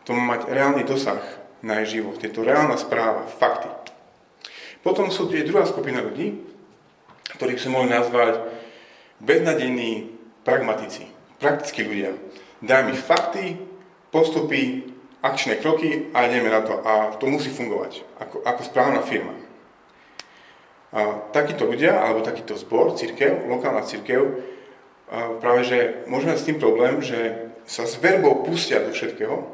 to 0.05 0.13
má 0.13 0.37
mať 0.37 0.53
reálny 0.53 0.85
dosah 0.85 1.17
na 1.65 1.81
jej 1.81 1.97
život. 1.97 2.21
Je 2.21 2.29
to 2.29 2.45
reálna 2.45 2.77
správa, 2.77 3.25
fakty. 3.25 3.73
Potom 4.85 5.09
sú 5.09 5.25
tu 5.25 5.33
druhá 5.41 5.65
skupina 5.65 6.05
ľudí, 6.05 6.37
ktorých 7.41 7.57
sa 7.57 7.73
mohli 7.73 7.89
nazvať 7.89 8.53
beznadejní 9.17 10.13
pragmatici, 10.45 11.09
praktickí 11.41 11.89
ľudia. 11.89 12.13
Daj 12.61 12.81
mi 12.85 12.93
fakty, 12.93 13.57
postupy, 14.13 14.93
akčné 15.19 15.59
kroky 15.59 16.11
a 16.15 16.27
ideme 16.27 16.49
na 16.51 16.61
to. 16.63 16.79
A 16.83 17.15
to 17.19 17.27
musí 17.27 17.51
fungovať 17.51 18.03
ako, 18.19 18.43
ako 18.43 18.61
správna 18.63 19.01
firma. 19.03 19.35
A 20.89 21.29
takíto 21.29 21.69
ľudia, 21.69 22.01
alebo 22.01 22.25
takýto 22.25 22.57
zbor, 22.57 22.97
církev, 22.97 23.45
lokálna 23.45 23.85
církev, 23.85 24.41
práve 25.37 25.61
že 25.65 25.79
môžeme 26.09 26.33
s 26.33 26.45
tým 26.49 26.57
problém, 26.57 26.97
že 27.05 27.51
sa 27.69 27.85
s 27.85 28.01
verbou 28.01 28.41
pustia 28.41 28.81
do 28.81 28.89
všetkého, 28.89 29.45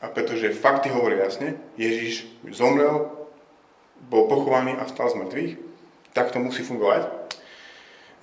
a 0.00 0.08
pretože 0.08 0.56
fakty 0.56 0.88
hovoria 0.90 1.28
jasne, 1.28 1.60
Ježiš 1.76 2.26
zomrel, 2.50 3.12
bol 4.00 4.26
pochovaný 4.26 4.74
a 4.80 4.88
stal 4.88 5.12
z 5.12 5.20
mŕtvych, 5.20 5.52
tak 6.16 6.32
to 6.32 6.40
musí 6.40 6.64
fungovať. 6.64 7.06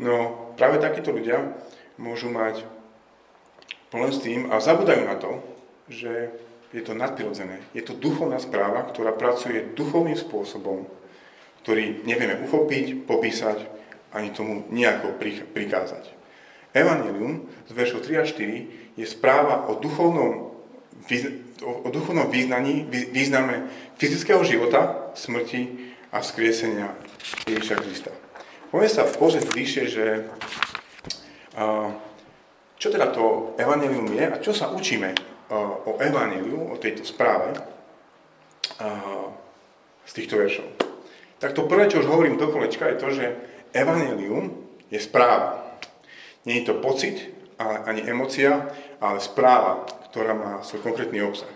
No 0.02 0.50
práve 0.58 0.82
takíto 0.82 1.14
ľudia 1.14 1.54
môžu 2.02 2.34
mať 2.34 2.66
problém 3.94 4.12
s 4.12 4.20
tým 4.20 4.50
a 4.50 4.58
zabudajú 4.58 5.02
na 5.06 5.16
to, 5.16 5.40
že 5.88 6.34
je 6.76 6.84
to 6.84 6.94
nadprirodzené. 6.94 7.64
Je 7.72 7.84
to 7.84 7.96
duchovná 7.96 8.40
správa, 8.40 8.84
ktorá 8.88 9.16
pracuje 9.16 9.72
duchovným 9.76 10.20
spôsobom, 10.20 10.88
ktorý 11.64 12.04
nevieme 12.04 12.44
uchopiť, 12.44 13.08
popísať, 13.08 13.58
ani 14.16 14.32
tomu 14.32 14.68
nejako 14.72 15.20
prikázať. 15.52 16.16
Evangelium 16.72 17.48
z 17.68 17.72
veršov 17.76 18.04
3 18.08 18.22
a 18.22 18.26
4 18.28 19.00
je 19.00 19.06
správa 19.08 19.68
o 19.68 19.80
duchovnom, 19.80 20.52
o 21.64 21.90
duchovnom 21.92 22.28
význaní, 22.32 22.88
význame 22.92 23.68
fyzického 24.00 24.44
života, 24.44 25.12
smrti 25.16 25.92
a 26.12 26.24
skriesenia 26.24 26.96
Ježiša 27.48 27.76
Krista. 27.84 28.12
Poďme 28.72 28.90
sa 28.92 29.04
pozrieť 29.08 29.52
bližšie, 29.52 29.84
že 29.88 30.06
čo 32.78 32.88
teda 32.94 33.10
to 33.12 33.56
Evangelium 33.58 34.12
je 34.12 34.24
a 34.24 34.38
čo 34.44 34.52
sa 34.54 34.70
učíme 34.72 35.37
o 35.52 35.96
Evangeliu, 36.00 36.72
o 36.72 36.76
tejto 36.76 37.08
správe 37.08 37.56
z 40.08 40.12
týchto 40.12 40.38
veršov. 40.40 40.68
Tak 41.38 41.54
to 41.54 41.70
prvé, 41.70 41.86
čo 41.88 42.02
už 42.02 42.10
hovorím 42.10 42.42
do 42.42 42.50
kolečka, 42.50 42.90
je 42.90 43.02
to, 43.02 43.08
že 43.14 43.26
evanelium 43.74 44.58
je 44.90 44.98
správa. 44.98 45.62
Nie 46.50 46.62
je 46.64 46.74
to 46.74 46.82
pocit, 46.82 47.30
ale 47.62 47.86
ani 47.86 48.02
emocia, 48.06 48.74
ale 48.98 49.22
správa, 49.22 49.86
ktorá 50.10 50.34
má 50.34 50.52
svoj 50.66 50.82
konkrétny 50.82 51.22
obsah. 51.22 51.52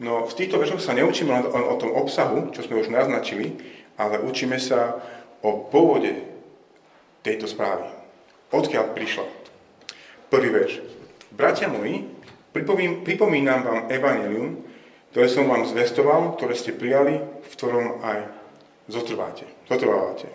No 0.00 0.24
v 0.24 0.36
týchto 0.36 0.56
veršoch 0.56 0.80
sa 0.80 0.96
neučíme 0.96 1.28
len 1.28 1.44
o 1.52 1.76
tom 1.76 1.92
obsahu, 1.92 2.50
čo 2.56 2.64
sme 2.64 2.80
už 2.80 2.88
naznačili, 2.88 3.54
ale 4.00 4.18
učíme 4.24 4.56
sa 4.56 4.98
o 5.44 5.68
pôvode 5.68 6.24
tejto 7.20 7.44
správy. 7.44 7.86
Odkiaľ 8.52 8.96
prišla? 8.96 9.26
Prvý 10.32 10.48
verš. 10.48 10.80
Bratia 11.32 11.68
moji, 11.68 12.08
pripomínam 12.52 13.60
vám 13.64 13.80
evanelium, 13.88 14.60
ktoré 15.12 15.28
som 15.28 15.48
vám 15.48 15.68
zvestoval, 15.68 16.36
ktoré 16.40 16.56
ste 16.56 16.72
prijali, 16.72 17.20
v 17.20 17.52
ktorom 17.52 18.00
aj 18.00 18.18
zotrváte, 18.88 19.44
zotrvávate. 19.68 20.28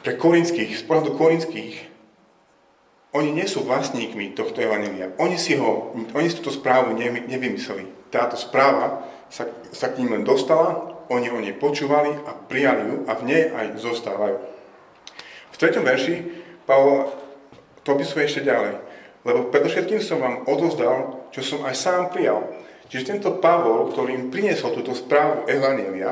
Pre 0.00 0.16
korinských, 0.16 0.80
z 0.80 0.82
pohľadu 0.88 1.12
korinských, 1.12 1.90
oni 3.10 3.34
nie 3.34 3.44
sú 3.44 3.66
vlastníkmi 3.66 4.32
tohto 4.38 4.62
evanelia. 4.62 5.12
Oni 5.18 5.34
si, 5.34 5.58
ho, 5.58 5.92
oni 5.92 6.26
si 6.30 6.38
túto 6.38 6.54
správu 6.54 6.94
nevymysleli. 7.26 8.08
Táto 8.08 8.38
správa 8.38 9.04
sa, 9.28 9.50
sa 9.74 9.90
k 9.90 10.00
ním 10.00 10.16
len 10.16 10.24
dostala, 10.24 10.94
oni 11.10 11.26
o 11.26 11.42
nej 11.42 11.58
počúvali 11.58 12.14
a 12.22 12.32
prijali 12.32 12.86
ju 12.86 12.96
a 13.10 13.12
v 13.18 13.22
nej 13.26 13.42
aj 13.50 13.66
zostávajú. 13.82 14.38
V 15.50 15.56
treťom 15.58 15.82
verši 15.82 16.16
Pavol 16.64 17.10
to 17.82 17.98
opisuje 17.98 18.30
ešte 18.30 18.46
ďalej. 18.46 18.78
Lebo 19.24 19.52
predovšetkým 19.52 20.00
som 20.00 20.20
vám 20.20 20.48
odozdal, 20.48 21.28
čo 21.28 21.44
som 21.44 21.60
aj 21.68 21.76
sám 21.76 22.02
prijal. 22.08 22.44
Čiže 22.90 23.16
tento 23.16 23.38
Pavol, 23.38 23.92
ktorý 23.92 24.16
im 24.16 24.32
priniesol 24.32 24.74
túto 24.74 24.96
správu 24.96 25.46
Evanielia, 25.46 26.10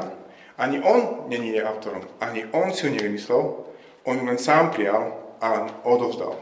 ani 0.58 0.78
on 0.82 1.30
není 1.30 1.54
je 1.54 1.62
autorom, 1.62 2.02
ani 2.18 2.46
on 2.50 2.74
si 2.74 2.86
ju 2.86 2.94
nevymyslel, 2.94 3.42
on 4.06 4.14
ju 4.18 4.24
len 4.26 4.38
sám 4.38 4.74
prijal 4.74 5.14
a 5.38 5.70
odovzdal. 5.86 6.34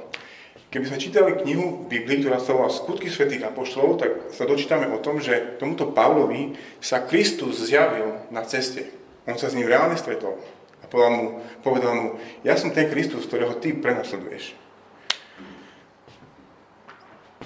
Keby 0.66 0.92
sme 0.92 1.00
čítali 1.00 1.40
knihu 1.40 1.86
v 1.86 1.88
Biblii, 1.88 2.20
ktorá 2.20 2.42
sa 2.42 2.52
volá 2.52 2.68
Skutky 2.68 3.08
svätých 3.08 3.48
apoštolov, 3.48 4.02
tak 4.02 4.12
sa 4.34 4.44
dočítame 4.44 4.90
o 4.90 5.00
tom, 5.00 5.22
že 5.22 5.56
tomuto 5.56 5.94
Pavlovi 5.94 6.58
sa 6.82 7.06
Kristus 7.06 7.62
zjavil 7.64 8.28
na 8.28 8.42
ceste. 8.44 8.84
On 9.24 9.38
sa 9.38 9.48
s 9.48 9.56
ním 9.56 9.70
reálne 9.70 9.96
stretol 9.96 10.36
a 10.82 10.84
povedal 10.90 11.12
mu, 11.16 11.24
povedal 11.64 11.92
mu 11.96 12.06
ja 12.44 12.58
som 12.58 12.74
ten 12.74 12.92
Kristus, 12.92 13.24
ktorého 13.24 13.56
ty 13.56 13.72
prenasleduješ. 13.72 14.65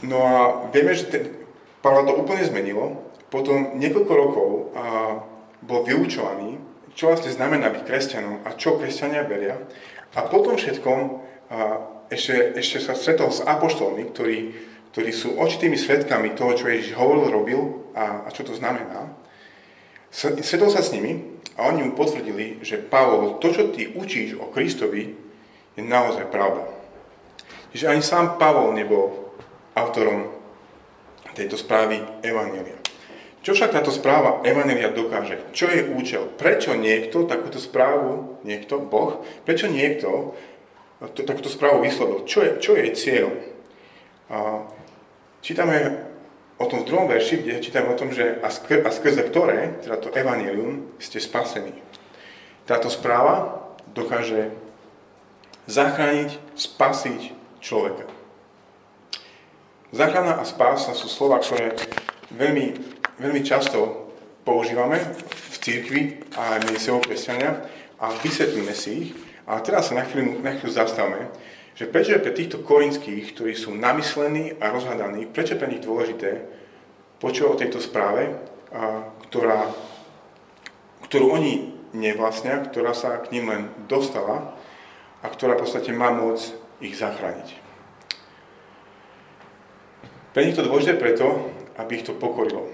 No 0.07 0.19
a 0.25 0.37
vieme, 0.73 0.97
že 0.97 1.13
ten, 1.13 1.23
Pavla 1.81 2.05
to 2.09 2.17
úplne 2.17 2.45
zmenilo. 2.45 3.13
Potom 3.31 3.79
niekoľko 3.79 4.13
rokov 4.17 4.51
a 4.75 4.85
bol 5.63 5.87
vyučovaný, 5.87 6.59
čo 6.99 7.13
vlastne 7.13 7.31
znamená 7.31 7.71
byť 7.71 7.83
kresťanom 7.87 8.43
a 8.43 8.57
čo 8.59 8.81
kresťania 8.81 9.23
beria. 9.29 9.61
A 10.19 10.27
potom 10.27 10.59
všetkom 10.59 11.31
a 11.51 11.83
ešte, 12.11 12.55
ešte 12.55 12.79
sa 12.79 12.95
stretol 12.95 13.35
s 13.35 13.43
apoštolmi, 13.43 14.15
ktorí, 14.15 14.39
ktorí 14.95 15.11
sú 15.11 15.35
očitými 15.35 15.75
svetkami 15.75 16.35
toho, 16.39 16.55
čo 16.55 16.71
Ježiš 16.71 16.95
hovoril, 16.95 17.27
robil 17.31 17.61
a, 17.95 18.27
a 18.27 18.29
čo 18.31 18.47
to 18.47 18.55
znamená. 18.55 19.15
Stretol 20.15 20.71
sa 20.71 20.83
s 20.83 20.91
nimi 20.95 21.39
a 21.55 21.71
oni 21.71 21.87
mu 21.87 21.93
potvrdili, 21.95 22.63
že 22.63 22.83
Pavol, 22.83 23.39
to, 23.39 23.55
čo 23.55 23.71
ty 23.71 23.91
učíš 23.95 24.39
o 24.39 24.51
Kristovi, 24.51 25.15
je 25.79 25.83
naozaj 25.83 26.31
pravda. 26.31 26.67
Že 27.71 27.99
ani 27.99 28.03
sám 28.03 28.39
Pavol 28.39 28.75
nebol 28.75 29.30
autorom 29.75 30.33
tejto 31.35 31.57
správy 31.57 32.03
Evangelia. 32.27 32.77
Čo 33.41 33.57
však 33.57 33.73
táto 33.73 33.89
správa 33.89 34.45
Evangelia 34.45 34.93
dokáže? 34.93 35.41
Čo 35.57 35.73
je 35.73 35.89
účel? 35.97 36.29
Prečo 36.37 36.77
niekto 36.77 37.25
takúto 37.25 37.57
správu, 37.57 38.37
niekto, 38.45 38.77
Boh, 38.77 39.25
prečo 39.49 39.65
niekto 39.65 40.37
to, 41.17 41.25
takúto 41.25 41.49
správu 41.49 41.81
vyslovil? 41.81 42.29
Čo 42.29 42.45
je, 42.45 42.51
čo 42.61 42.73
je 42.77 42.87
cieľ? 42.93 43.29
A 44.29 44.69
čítame 45.41 46.05
o 46.61 46.69
tom 46.69 46.85
v 46.85 46.89
druhom 46.93 47.09
verši, 47.09 47.41
kde 47.41 47.65
čítame 47.65 47.89
o 47.89 47.97
tom, 47.97 48.13
že 48.13 48.37
a, 48.45 48.53
skr- 48.53 48.85
a 48.85 48.93
skrze 48.93 49.25
ktoré, 49.25 49.81
teda 49.81 49.97
to 49.97 50.13
Evangelium, 50.13 50.93
ste 51.01 51.17
spasení. 51.17 51.73
Táto 52.69 52.93
správa 52.93 53.65
dokáže 53.97 54.53
zachrániť, 55.65 56.37
spasiť 56.61 57.33
človeka. 57.65 58.20
Záchrana 59.91 60.39
a 60.39 60.45
spása 60.47 60.95
sú 60.95 61.11
slova, 61.11 61.43
ktoré 61.43 61.75
veľmi 62.31 62.99
veľmi 63.21 63.45
často 63.45 64.09
používame 64.43 64.97
v 65.53 65.57
cirkvi 65.61 66.03
a 66.41 66.57
aj 66.57 66.61
medzi 66.65 66.89
sebou 66.89 67.05
kresťania 67.05 67.61
a 68.01 68.17
vysvetlíme 68.25 68.73
si 68.73 68.91
ich. 68.97 69.11
A 69.45 69.61
teraz 69.61 69.93
sa 69.93 70.01
na 70.01 70.09
chvíľu, 70.09 70.41
na 70.41 70.57
chvíľu 70.57 70.73
zastavme, 70.73 71.29
že 71.77 71.85
prečo 71.85 72.17
je 72.17 72.25
pre 72.25 72.33
týchto 72.33 72.65
korinských, 72.65 73.37
ktorí 73.37 73.53
sú 73.53 73.77
namyslení 73.77 74.57
a 74.57 74.73
rozhľadaní, 74.73 75.29
prečo 75.29 75.55
je 75.55 75.61
pre 75.61 75.69
nich 75.69 75.85
dôležité 75.85 76.49
počuť 77.21 77.45
o 77.45 77.59
tejto 77.61 77.79
správe, 77.85 78.33
a, 78.73 79.05
ktorá, 79.29 79.69
ktorú 81.05 81.37
oni 81.37 81.77
nevlastnia, 81.93 82.65
ktorá 82.65 82.97
sa 82.97 83.21
k 83.21 83.37
ním 83.37 83.53
len 83.53 83.63
dostala 83.85 84.57
a 85.21 85.27
ktorá 85.29 85.61
v 85.61 85.67
podstate 85.67 85.93
má 85.93 86.09
moc 86.15 86.41
ich 86.81 86.97
zachrániť. 86.97 87.70
Pre 90.31 90.47
nich 90.47 90.55
to 90.55 90.63
dôležité 90.63 90.95
preto, 90.95 91.51
aby 91.75 91.99
ich 91.99 92.07
to 92.07 92.15
pokorilo. 92.15 92.71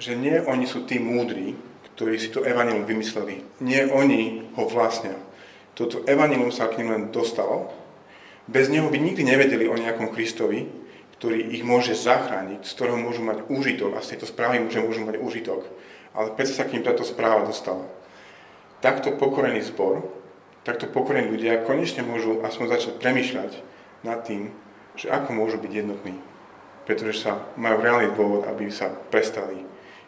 Že 0.00 0.12
nie 0.16 0.36
oni 0.40 0.64
sú 0.64 0.88
tí 0.88 0.96
múdri, 0.96 1.52
ktorí 1.92 2.16
si 2.16 2.32
to 2.32 2.40
evanilum 2.48 2.88
vymysleli. 2.88 3.44
Nie 3.60 3.92
oni 3.92 4.48
ho 4.56 4.64
vlastnia. 4.64 5.20
Toto 5.76 6.00
evanilum 6.08 6.48
sa 6.48 6.72
k 6.72 6.80
ním 6.80 6.88
len 6.96 7.04
dostalo. 7.12 7.68
Bez 8.48 8.72
neho 8.72 8.88
by 8.88 8.96
nikdy 8.96 9.20
nevedeli 9.20 9.68
o 9.68 9.76
nejakom 9.76 10.08
Kristovi, 10.16 10.64
ktorý 11.20 11.52
ich 11.52 11.60
môže 11.60 11.92
zachrániť, 11.92 12.64
z 12.64 12.72
ktorého 12.72 12.96
môžu 12.96 13.20
mať 13.20 13.44
úžitok 13.52 13.92
a 13.92 14.00
z 14.00 14.16
tejto 14.16 14.32
správy 14.32 14.64
môže, 14.64 14.80
môžu 14.80 15.04
mať 15.04 15.20
úžitok. 15.20 15.68
Ale 16.16 16.32
predsa 16.32 16.56
sa 16.56 16.64
k 16.64 16.72
ním 16.78 16.88
táto 16.88 17.04
správa 17.04 17.44
dostala. 17.44 17.84
Takto 18.80 19.12
pokorený 19.12 19.60
zbor, 19.60 20.08
takto 20.64 20.88
pokorení 20.88 21.28
ľudia 21.28 21.68
konečne 21.68 22.00
môžu 22.00 22.40
aspoň 22.40 22.80
začať 22.80 22.92
premyšľať 22.96 23.60
nad 24.08 24.24
tým, 24.24 24.48
že 24.96 25.12
ako 25.12 25.36
môžu 25.36 25.60
byť 25.60 25.72
jednotní 25.84 26.16
pretože 26.88 27.20
sa 27.20 27.52
majú 27.60 27.84
reálny 27.84 28.16
dôvod, 28.16 28.48
aby 28.48 28.72
sa 28.72 28.88
prestali 28.88 29.60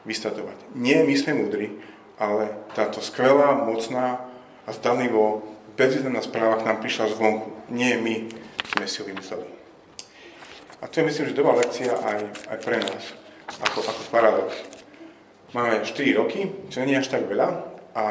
vystatovať. 0.08 0.72
Nie 0.72 1.04
my 1.04 1.12
sme 1.12 1.36
múdri, 1.36 1.76
ale 2.16 2.72
táto 2.72 3.04
skvelá, 3.04 3.52
mocná 3.68 4.24
a 4.64 4.70
zdanlivo 4.72 5.44
bezvýznamná 5.76 6.24
správa 6.24 6.56
k 6.56 6.64
nám 6.64 6.80
prišla 6.80 7.12
zvonku. 7.12 7.52
Nie 7.68 8.00
my 8.00 8.32
sme 8.72 8.84
si 8.88 8.96
ju 8.96 9.12
vymysleli. 9.12 9.44
A 10.80 10.88
to 10.88 11.04
je 11.04 11.08
myslím, 11.12 11.28
že 11.28 11.36
dobrá 11.36 11.52
lekcia 11.60 11.92
aj, 11.92 12.48
aj 12.48 12.58
pre 12.64 12.80
nás, 12.80 13.12
ako, 13.60 13.84
ako 13.84 14.00
paradox. 14.08 14.56
Máme 15.52 15.84
4 15.84 16.16
roky, 16.16 16.48
čo 16.72 16.80
nie 16.88 16.96
je 16.96 17.02
až 17.04 17.12
tak 17.12 17.28
veľa 17.28 17.48
a 17.92 18.04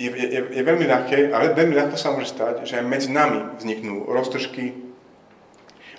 je, 0.00 0.08
je, 0.08 0.40
je 0.56 0.62
veľmi 0.62 0.86
ľahké, 0.88 1.34
ale 1.36 1.52
veľmi 1.52 1.74
ľahko 1.74 2.00
sa 2.00 2.14
môže 2.14 2.32
stať, 2.32 2.64
že 2.64 2.80
medzi 2.80 3.12
nami 3.12 3.58
vzniknú 3.60 4.08
roztržky 4.08 4.72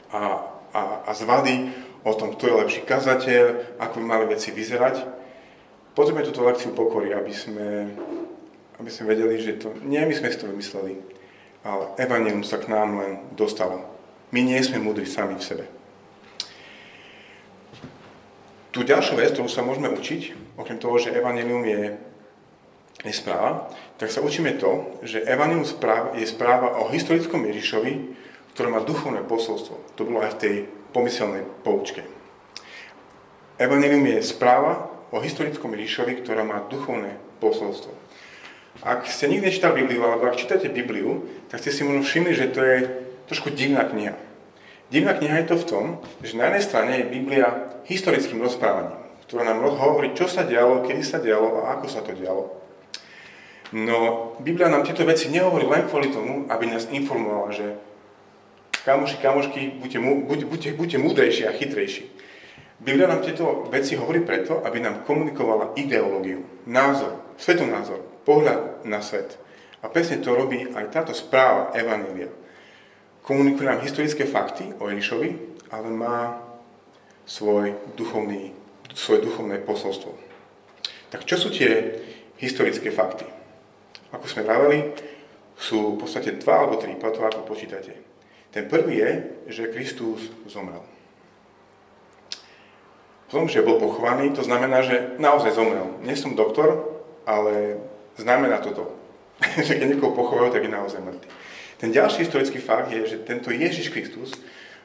a 0.09 0.49
a, 0.73 1.03
a 1.05 1.11
zvady 1.13 1.71
o 2.03 2.13
tom, 2.15 2.31
kto 2.35 2.47
je 2.47 2.59
lepší 2.63 2.81
kazateľ, 2.87 3.43
ako 3.81 3.95
by 3.99 4.05
mali 4.05 4.25
veci 4.31 4.55
vyzerať. 4.55 5.03
Potrebujeme 5.93 6.27
túto 6.27 6.45
lekciu 6.47 6.71
pokory, 6.71 7.11
aby 7.11 7.33
sme, 7.33 7.91
aby 8.79 8.89
sme 8.89 9.11
vedeli, 9.11 9.35
že 9.41 9.59
to 9.59 9.75
nie 9.83 9.99
my 9.99 10.13
sme 10.15 10.31
si 10.31 10.39
to 10.39 10.47
vymysleli, 10.47 10.95
ale 11.67 11.91
Evangelium 11.99 12.45
sa 12.47 12.61
k 12.61 12.71
nám 12.71 12.95
len 13.03 13.11
dostalo. 13.35 13.83
My 14.31 14.45
nie 14.45 14.61
sme 14.63 14.79
múdri 14.79 15.09
sami 15.09 15.35
v 15.35 15.43
sebe. 15.43 15.65
Tu 18.69 18.85
ďalšiu 18.85 19.17
vec, 19.17 19.33
ktorú 19.33 19.49
sa 19.49 19.65
môžeme 19.65 19.89
učiť, 19.89 20.55
okrem 20.55 20.77
toho, 20.77 21.01
že 21.01 21.11
Evangelium 21.11 21.65
je, 21.65 21.97
je 23.01 23.13
správa, 23.17 23.67
tak 23.97 24.13
sa 24.13 24.21
učíme 24.21 24.55
to, 24.61 25.01
že 25.01 25.25
Evangelium 25.25 25.65
je 26.15 26.27
správa 26.29 26.77
o 26.79 26.87
historickom 26.93 27.43
Ježišovi, 27.49 27.93
ktoré 28.59 28.75
má 28.75 28.83
duchovné 28.83 29.23
posolstvo. 29.23 29.79
To 29.95 30.03
bolo 30.03 30.19
aj 30.19 30.35
v 30.35 30.41
tej 30.43 30.55
pomyselnej 30.91 31.47
poučke. 31.63 32.03
Evangelium 33.55 34.03
je 34.03 34.19
správa 34.19 34.91
o 35.15 35.23
historickom 35.23 35.71
Ríšovi, 35.71 36.19
ktorá 36.19 36.43
má 36.43 36.67
duchovné 36.67 37.15
posolstvo. 37.39 37.95
Ak 38.83 39.07
ste 39.07 39.31
nikdy 39.31 39.47
nečítali 39.47 39.79
Bibliu, 39.79 40.03
alebo 40.03 40.27
ak 40.27 40.35
čítate 40.35 40.67
Bibliu, 40.67 41.23
tak 41.47 41.63
ste 41.63 41.71
si 41.71 41.87
možno 41.87 42.03
všimli, 42.03 42.35
že 42.35 42.51
to 42.51 42.59
je 42.59 42.77
trošku 43.31 43.55
divná 43.55 43.87
kniha. 43.87 44.19
Divná 44.91 45.15
kniha 45.15 45.39
je 45.39 45.55
to 45.55 45.55
v 45.55 45.67
tom, 45.71 45.85
že 46.19 46.35
na 46.35 46.51
jednej 46.51 46.63
strane 46.67 46.91
je 46.99 47.11
Biblia 47.15 47.79
historickým 47.87 48.43
rozprávaním, 48.43 48.99
ktorá 49.23 49.47
nám 49.47 49.63
hovorí, 49.71 50.11
čo 50.19 50.27
sa 50.27 50.43
dialo, 50.43 50.83
kedy 50.83 50.99
sa 50.99 51.23
dialo 51.23 51.63
a 51.63 51.79
ako 51.79 51.87
sa 51.87 52.03
to 52.03 52.11
dialo. 52.11 52.59
No, 53.71 54.33
Biblia 54.43 54.67
nám 54.67 54.83
tieto 54.83 55.07
veci 55.07 55.31
nehovorí 55.31 55.63
len 55.63 55.87
kvôli 55.87 56.11
tomu, 56.11 56.43
aby 56.51 56.67
nás 56.67 56.91
informovala, 56.91 57.55
že 57.55 57.87
Kamoši, 58.85 59.17
kamošky, 59.17 59.61
buďte, 59.79 59.99
buď, 59.99 60.39
buďte, 60.45 60.69
buďte 60.73 60.97
múdrejší 60.97 61.47
a 61.47 61.51
chytrejší. 61.51 62.03
Biblia 62.79 63.11
nám 63.11 63.19
tieto 63.19 63.67
veci 63.67 63.99
hovorí 63.99 64.23
preto, 64.23 64.63
aby 64.63 64.79
nám 64.79 65.03
komunikovala 65.03 65.75
ideológiu, 65.75 66.63
názor, 66.63 67.35
svetonázor, 67.35 68.23
pohľad 68.23 68.87
na 68.87 69.03
svet. 69.03 69.35
A 69.83 69.91
presne 69.91 70.23
to 70.23 70.31
robí 70.31 70.63
aj 70.63 70.87
táto 70.95 71.11
správa 71.11 71.75
Evanília. 71.75 72.31
Komunikuje 73.19 73.67
nám 73.67 73.83
historické 73.83 74.23
fakty 74.23 74.71
o 74.79 74.87
Ježišovi, 74.87 75.29
ale 75.75 75.87
má 75.91 76.39
svoj 77.27 77.75
duchovný, 77.99 78.55
svoje 78.95 79.27
duchovné 79.27 79.59
posolstvo. 79.59 80.15
Tak 81.11 81.27
čo 81.27 81.35
sú 81.35 81.51
tie 81.51 81.99
historické 82.39 82.95
fakty? 82.95 83.27
Ako 84.15 84.25
sme 84.25 84.47
vraveli, 84.47 84.95
sú 85.59 85.99
v 85.99 85.99
podstate 85.99 86.39
dva 86.39 86.63
alebo 86.63 86.79
tri, 86.79 86.95
potom 86.95 87.27
ako 87.27 87.43
počítate. 87.43 88.08
Ten 88.49 88.65
prvý 88.65 88.97
je, 88.97 89.11
že 89.47 89.71
Kristus 89.73 90.29
zomrel. 90.49 90.81
V 93.29 93.37
tom, 93.37 93.45
že 93.45 93.61
bol 93.61 93.77
pochovaný, 93.77 94.33
to 94.33 94.41
znamená, 94.41 94.81
že 94.81 95.13
naozaj 95.21 95.53
zomrel. 95.53 96.01
Nie 96.01 96.17
som 96.17 96.33
doktor, 96.33 96.97
ale 97.29 97.77
znamená 98.17 98.57
toto. 98.57 98.97
že 99.67 99.77
keď 99.77 99.95
niekoho 99.95 100.17
pochovajú, 100.17 100.49
tak 100.49 100.65
je 100.65 100.71
naozaj 100.73 100.99
mŕtvy. 100.99 101.27
Ten 101.79 101.95
ďalší 101.95 102.27
historický 102.27 102.59
fakt 102.59 102.91
je, 102.91 103.05
že 103.07 103.23
tento 103.23 103.53
Ježiš 103.53 103.93
Kristus 103.93 104.35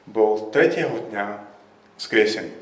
bol 0.07 0.53
tretieho 0.53 1.11
dňa 1.11 1.43
skriesený. 1.99 2.53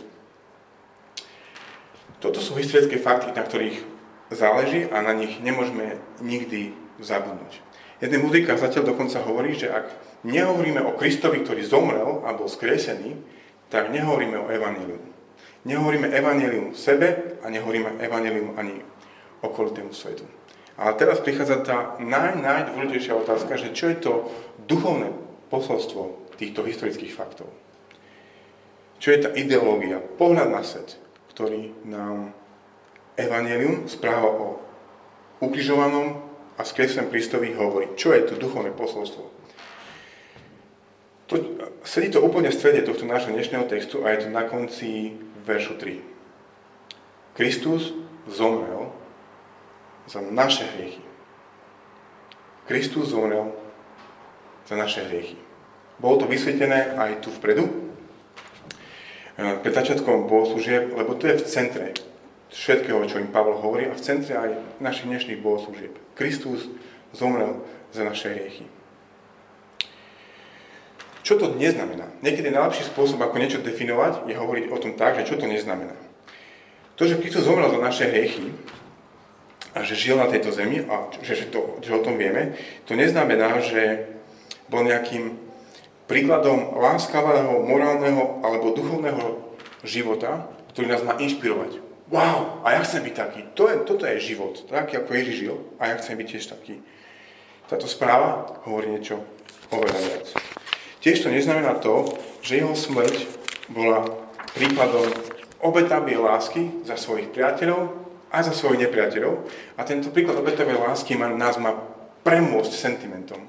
Toto 2.17 2.39
sú 2.39 2.55
historické 2.55 2.97
fakty, 2.97 3.35
na 3.35 3.43
ktorých 3.43 3.83
záleží 4.31 4.87
a 4.87 5.03
na 5.03 5.11
nich 5.11 5.37
nemôžeme 5.43 5.99
nikdy 6.23 6.71
zabudnúť. 7.03 7.59
Jeden 7.99 8.23
múdry 8.23 8.47
kazateľ 8.47 8.95
dokonca 8.95 9.19
hovorí, 9.21 9.53
že 9.53 9.69
ak 9.69 9.85
nehovoríme 10.23 10.81
o 10.83 10.95
Kristovi, 10.95 11.43
ktorý 11.43 11.63
zomrel 11.63 12.23
a 12.23 12.35
bol 12.35 12.47
skresený, 12.47 13.15
tak 13.67 13.91
nehovoríme 13.91 14.37
o 14.39 14.49
Evangelium. 14.51 15.03
Nehovoríme 15.63 16.11
Evangelium 16.11 16.75
sebe 16.75 17.39
a 17.39 17.47
nehovoríme 17.47 17.99
Evangelium 18.03 18.55
ani 18.59 18.83
okolitému 19.43 19.95
svetu. 19.95 20.27
Ale 20.73 20.97
teraz 20.97 21.21
prichádza 21.21 21.61
tá 21.61 21.77
naj, 22.01 22.41
najdôležitejšia 22.41 23.13
otázka, 23.13 23.53
že 23.55 23.75
čo 23.77 23.93
je 23.93 23.97
to 24.01 24.13
duchovné 24.65 25.13
posolstvo 25.53 26.33
týchto 26.35 26.65
historických 26.65 27.13
faktov. 27.13 27.47
Čo 28.97 29.13
je 29.13 29.19
tá 29.21 29.29
ideológia, 29.35 30.01
pohľad 30.01 30.49
na 30.49 30.63
svet, 30.65 30.97
ktorý 31.35 31.75
nám 31.85 32.33
Evangelium 33.19 33.85
správa 33.85 34.31
o 34.31 34.47
ukrižovanom, 35.43 36.33
a 36.53 36.61
s 36.61 36.71
Kristom 36.77 37.09
Kristovi 37.09 37.53
hovorí, 37.57 37.97
čo 37.97 38.13
je 38.13 38.29
to 38.29 38.37
duchovné 38.37 38.77
posolstvo. 38.77 39.25
To, 41.33 41.41
sedí 41.81 42.13
to 42.13 42.21
úplne 42.21 42.53
v 42.53 42.57
strede 42.61 42.85
tohto 42.85 43.09
nášho 43.09 43.33
dnešného 43.33 43.65
textu 43.65 44.05
a 44.05 44.13
je 44.13 44.21
to 44.21 44.27
na 44.29 44.45
konci 44.45 45.17
veršu 45.41 45.81
3. 45.81 45.97
Kristus 47.33 47.89
zomrel 48.29 48.93
za 50.05 50.21
naše 50.21 50.69
hriechy. 50.77 51.01
Kristus 52.69 53.09
zomrel 53.09 53.49
za 54.69 54.77
naše 54.77 55.09
hriechy. 55.09 55.33
Bolo 55.97 56.21
to 56.21 56.29
vysvetené 56.29 56.93
aj 57.01 57.25
tu 57.25 57.33
vpredu, 57.33 57.65
eh, 57.65 59.57
pred 59.57 59.73
začiatkom 59.73 60.29
bohoslúžieb, 60.29 60.93
lebo 60.93 61.17
to 61.17 61.33
je 61.33 61.41
v 61.41 61.47
centre 61.49 61.87
všetkého, 62.53 63.09
čo 63.09 63.17
im 63.17 63.33
Pavol 63.33 63.57
hovorí 63.57 63.89
a 63.89 63.97
v 63.97 64.05
centre 64.05 64.37
aj 64.37 64.53
našich 64.77 65.09
dnešných 65.09 65.41
bohoslúžieb. 65.41 65.97
Kristus 66.13 66.69
zomrel 67.09 67.65
za 67.89 68.05
naše 68.05 68.29
hriechy. 68.29 68.82
Čo 71.23 71.39
to 71.39 71.55
neznamená? 71.55 72.11
Niekedy 72.19 72.51
najlepší 72.51 72.91
spôsob, 72.91 73.23
ako 73.23 73.39
niečo 73.39 73.63
definovať, 73.63 74.27
je 74.27 74.35
hovoriť 74.35 74.65
o 74.69 74.77
tom 74.77 74.93
tak, 74.99 75.17
že 75.23 75.31
čo 75.31 75.39
to 75.39 75.47
neznamená. 75.47 75.95
To, 76.99 77.07
že 77.07 77.17
Kristus 77.17 77.47
zomrel 77.47 77.71
za 77.71 77.79
naše 77.79 78.05
hriechy 78.11 78.51
a 79.73 79.81
že 79.81 79.97
žil 79.97 80.19
na 80.19 80.27
tejto 80.27 80.53
zemi 80.53 80.83
a 80.85 81.09
že, 81.23 81.33
že, 81.33 81.45
to, 81.49 81.79
že 81.81 81.95
o 81.95 82.03
tom 82.03 82.19
vieme, 82.19 82.59
to 82.85 82.93
neznamená, 82.93 83.63
že 83.63 84.13
bol 84.69 84.85
nejakým 84.85 85.39
príkladom 86.05 86.75
láskavého, 86.77 87.65
morálneho 87.65 88.43
alebo 88.45 88.75
duchovného 88.75 89.55
života, 89.81 90.51
ktorý 90.75 90.91
nás 90.91 91.01
má 91.01 91.17
inšpirovať 91.17 91.93
wow, 92.13 92.61
a 92.61 92.77
ja 92.77 92.85
chcem 92.85 93.01
byť 93.01 93.15
taký. 93.17 93.41
To 93.57 93.65
je, 93.65 93.75
toto 93.89 94.05
je 94.05 94.21
život, 94.21 94.53
taký 94.69 95.01
ako 95.01 95.09
Ježiš 95.17 95.35
žil 95.41 95.55
a 95.81 95.89
ja 95.89 95.95
chcem 95.97 96.13
byť 96.13 96.27
tiež 96.29 96.45
taký. 96.53 96.75
Táto 97.65 97.89
správa 97.89 98.61
hovorí 98.69 98.93
niečo 98.93 99.17
oveľa 99.73 99.99
viac. 100.05 100.27
Tiež 101.03 101.19
to 101.19 101.27
neznamená 101.27 101.83
to, 101.83 102.15
že 102.39 102.63
jeho 102.63 102.71
smrť 102.71 103.27
bola 103.67 104.07
príkladom 104.55 105.11
obetavej 105.59 106.15
lásky 106.15 106.79
za 106.87 106.95
svojich 106.95 107.27
priateľov 107.35 107.91
a 108.31 108.39
za 108.39 108.55
svojich 108.55 108.87
nepriateľov. 108.87 109.43
A 109.75 109.83
tento 109.83 110.15
príklad 110.15 110.39
obetavej 110.39 110.79
lásky 110.79 111.19
má, 111.19 111.27
nás 111.27 111.59
má 111.59 111.75
premôcť 112.23 112.71
sentimentom. 112.71 113.43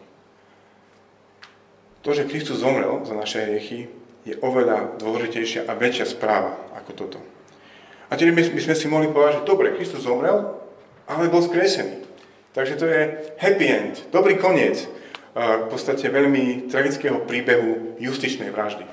To, 2.03 2.11
že 2.11 2.27
Kristus 2.27 2.59
zomrel 2.59 3.07
za 3.07 3.15
naše 3.15 3.47
hriechy, 3.47 3.87
je 4.25 4.35
oveľa 4.41 4.99
dôležitejšia 4.99 5.69
a 5.69 5.77
väčšia 5.77 6.11
správa 6.11 6.57
ako 6.75 6.91
toto. 6.97 7.21
A 8.09 8.17
tedy 8.17 8.33
by 8.33 8.61
sme 8.61 8.75
si 8.75 8.89
mohli 8.89 9.13
povedať, 9.13 9.45
že 9.45 9.49
dobre, 9.49 9.77
Kristus 9.77 10.05
zomrel 10.05 10.59
ale 11.05 11.29
bol 11.29 11.45
skresený. 11.45 12.03
Takže 12.57 12.75
to 12.81 12.87
je 12.89 13.01
happy 13.37 13.67
end, 13.69 13.95
dobrý 14.11 14.41
koniec 14.41 14.89
v 15.35 15.67
podstate 15.67 16.07
veľmi 16.07 16.71
tragického 16.71 17.27
príbehu 17.27 17.99
justičnej 17.99 18.55
vraždy. 18.55 18.87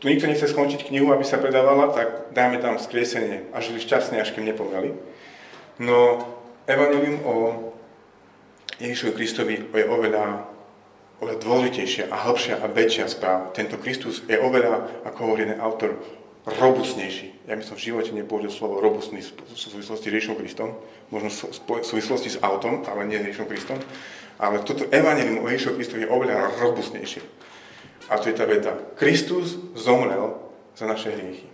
Tu 0.00 0.08
nikto 0.08 0.26
nechce 0.26 0.48
skončiť 0.50 0.88
knihu, 0.90 1.12
aby 1.12 1.22
sa 1.22 1.38
predávala, 1.38 1.92
tak 1.94 2.34
dáme 2.34 2.58
tam 2.58 2.80
skriesenie 2.80 3.52
a 3.54 3.60
žili 3.60 3.78
šťastne, 3.84 4.18
až 4.18 4.32
kým 4.34 4.48
nepomreli. 4.48 4.96
No, 5.78 6.24
Evangelium 6.64 7.20
o 7.22 7.34
Ježišovi 8.80 9.12
Kristovi 9.12 9.54
je 9.60 9.84
oveľa, 9.84 10.48
oveľa 11.20 11.36
dôležitejšia 11.44 12.08
a 12.08 12.16
hĺbšia 12.16 12.64
a 12.64 12.66
väčšia 12.66 13.12
správa. 13.12 13.52
Tento 13.52 13.76
Kristus 13.76 14.24
je 14.24 14.40
oveľa, 14.40 15.04
ako 15.04 15.18
hovorí 15.20 15.44
jeden 15.44 15.60
autor, 15.60 16.00
robustnejší. 16.48 17.44
Ja 17.44 17.58
by 17.58 17.64
som 17.64 17.76
v 17.76 17.84
živote 17.92 18.10
nepoužil 18.16 18.48
slovo 18.48 18.80
robustný 18.80 19.20
v 19.20 19.56
súvislosti 19.56 20.08
s 20.08 20.12
Ježišom 20.12 20.40
Kristom, 20.40 20.72
možno 21.12 21.28
v 21.28 21.84
súvislosti 21.84 22.32
s 22.32 22.40
autom, 22.40 22.80
ale 22.88 23.04
nie 23.04 23.20
s 23.20 23.32
Ježišom 23.32 23.48
Kristom. 23.50 23.76
Ale 24.40 24.64
toto 24.64 24.88
evanelium 24.88 25.44
o 25.44 25.50
Ježišovi 25.52 25.76
Kristovi 25.76 26.02
je 26.08 26.12
oveľa 26.12 26.56
robustnejšie. 26.64 27.20
A 28.08 28.16
to 28.16 28.32
je 28.32 28.36
tá 28.36 28.48
veta. 28.48 28.72
Kristus 28.96 29.60
zomrel 29.76 30.40
za 30.72 30.88
naše 30.88 31.12
hriechy. 31.12 31.46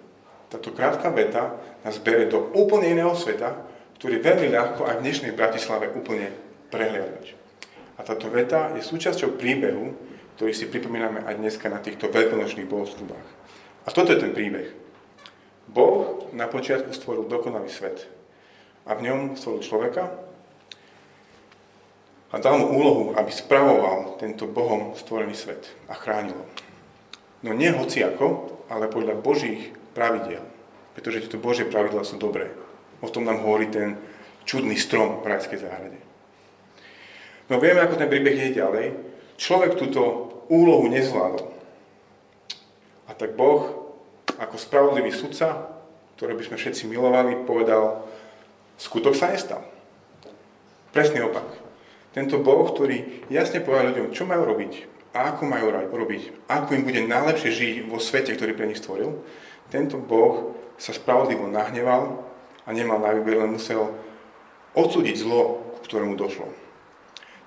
Táto 0.47 0.71
krátka 0.71 1.11
veta 1.11 1.59
nás 1.83 1.99
bere 1.99 2.31
do 2.31 2.55
úplne 2.55 2.95
iného 2.95 3.11
sveta, 3.19 3.67
ktorý 3.99 4.23
veľmi 4.23 4.55
ľahko 4.55 4.87
aj 4.87 5.03
v 5.03 5.05
dnešnej 5.05 5.33
Bratislave 5.35 5.91
úplne 5.91 6.31
prehliadnúť. 6.71 7.35
A 7.99 8.07
táto 8.07 8.31
veta 8.31 8.71
je 8.79 8.87
súčasťou 8.87 9.35
príbehu, 9.35 9.97
ktorý 10.39 10.53
si 10.55 10.71
pripomíname 10.71 11.25
aj 11.27 11.35
dneska 11.41 11.67
na 11.67 11.83
týchto 11.83 12.13
veľkonočných 12.13 12.69
bohoslúbách. 12.69 13.46
A 13.87 13.95
toto 13.95 14.11
je 14.11 14.19
ten 14.19 14.35
príbeh. 14.35 14.75
Boh 15.71 16.27
na 16.35 16.51
počiatku 16.51 16.91
stvoril 16.91 17.31
dokonalý 17.31 17.71
svet. 17.71 18.11
A 18.87 18.95
v 18.99 19.07
ňom 19.07 19.21
stvoril 19.39 19.63
človeka 19.63 20.11
a 22.35 22.43
dal 22.43 22.59
mu 22.59 22.75
úlohu, 22.75 23.05
aby 23.15 23.31
spravoval 23.31 24.19
tento 24.19 24.51
Bohom 24.51 24.99
stvorený 24.99 25.35
svet 25.39 25.71
a 25.87 25.95
chránil 25.95 26.35
ho. 26.35 26.47
No 27.47 27.55
nie 27.55 27.71
hoci 27.71 28.03
ako, 28.03 28.51
ale 28.67 28.91
podľa 28.91 29.23
Božích 29.23 29.71
pravidiel. 29.95 30.43
Pretože 30.99 31.27
tieto 31.27 31.39
Božie 31.39 31.65
pravidla 31.65 32.03
sú 32.03 32.19
dobré. 32.19 32.51
O 33.01 33.09
tom 33.09 33.25
nám 33.25 33.41
hovorí 33.47 33.71
ten 33.71 33.97
čudný 34.43 34.75
strom 34.75 35.23
v 35.23 35.31
rajskej 35.33 35.63
záhrade. 35.63 35.99
No 37.47 37.63
vieme, 37.63 37.81
ako 37.81 37.95
ten 37.95 38.11
príbeh 38.11 38.35
je 38.35 38.59
ďalej. 38.59 38.87
Človek 39.39 39.79
túto 39.79 40.03
úlohu 40.51 40.91
nezvládol. 40.91 41.56
Tak 43.17 43.33
Boh, 43.33 43.93
ako 44.37 44.57
spravodlivý 44.61 45.13
sudca, 45.13 45.73
ktorý 46.17 46.37
by 46.37 46.45
sme 46.49 46.57
všetci 46.61 46.89
milovali, 46.89 47.45
povedal, 47.49 48.05
skutok 48.77 49.17
sa 49.17 49.33
nestal. 49.33 49.65
Presný 50.93 51.25
opak. 51.25 51.45
Tento 52.17 52.41
Boh, 52.41 52.65
ktorý 52.73 53.29
jasne 53.29 53.61
povedal 53.61 53.93
ľuďom, 53.93 54.17
čo 54.17 54.25
majú 54.25 54.49
robiť 54.49 54.97
a 55.17 55.33
ako 55.33 55.49
majú 55.49 55.73
robiť, 55.73 56.49
ako 56.49 56.77
im 56.77 56.85
bude 56.85 57.01
najlepšie 57.09 57.51
žiť 57.53 57.75
vo 57.89 57.97
svete, 57.97 58.37
ktorý 58.37 58.53
pre 58.53 58.69
nich 58.69 58.81
stvoril, 58.81 59.17
tento 59.73 59.97
Boh 59.97 60.53
sa 60.77 60.93
spravodlivo 60.93 61.49
nahneval 61.49 62.21
a 62.65 62.69
nemal 62.77 63.01
na 63.01 63.17
výber, 63.17 63.41
len 63.41 63.57
musel 63.57 63.97
odsúdiť 64.77 65.17
zlo, 65.25 65.73
k 65.81 65.89
ktorému 65.89 66.21
došlo. 66.21 66.53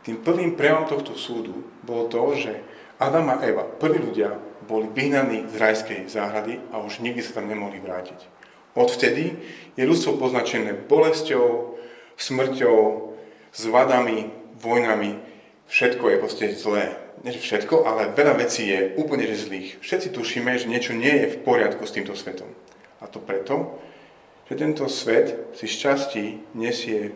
Tým 0.02 0.26
prvým 0.26 0.58
prejavom 0.58 0.90
tohto 0.90 1.14
súdu 1.14 1.62
bolo 1.86 2.10
to, 2.10 2.34
že 2.34 2.58
Adam 2.98 3.30
a 3.30 3.42
Eva, 3.46 3.70
prví 3.70 4.02
ľudia, 4.02 4.34
boli 4.70 4.86
vyhnaní 4.94 5.50
z 5.50 5.56
rajskej 5.58 6.00
záhrady 6.06 6.62
a 6.70 6.78
už 6.78 7.02
nikdy 7.02 7.26
sa 7.26 7.42
tam 7.42 7.50
nemohli 7.50 7.82
vrátiť. 7.82 8.22
Odvtedy 8.78 9.34
je 9.74 9.84
ľudstvo 9.84 10.22
poznačené 10.22 10.78
bolesťou, 10.86 11.76
smrťou, 12.22 12.78
zvadami, 13.50 14.30
vojnami. 14.62 15.18
Všetko 15.66 16.06
je 16.14 16.22
proste 16.22 16.46
zlé. 16.54 16.94
Nie 17.26 17.36
všetko, 17.36 17.84
ale 17.84 18.14
veľa 18.14 18.40
vecí 18.40 18.70
je 18.70 18.96
úplne 18.96 19.28
že 19.28 19.50
zlých. 19.50 19.82
Všetci 19.82 20.14
tušíme, 20.14 20.56
že 20.56 20.72
niečo 20.72 20.94
nie 20.94 21.12
je 21.12 21.36
v 21.36 21.42
poriadku 21.44 21.84
s 21.84 21.92
týmto 21.98 22.14
svetom. 22.16 22.48
A 23.02 23.10
to 23.10 23.20
preto, 23.20 23.82
že 24.48 24.56
tento 24.56 24.86
svet 24.88 25.36
si 25.58 25.66
šťastí 25.68 26.56
nesie 26.56 27.12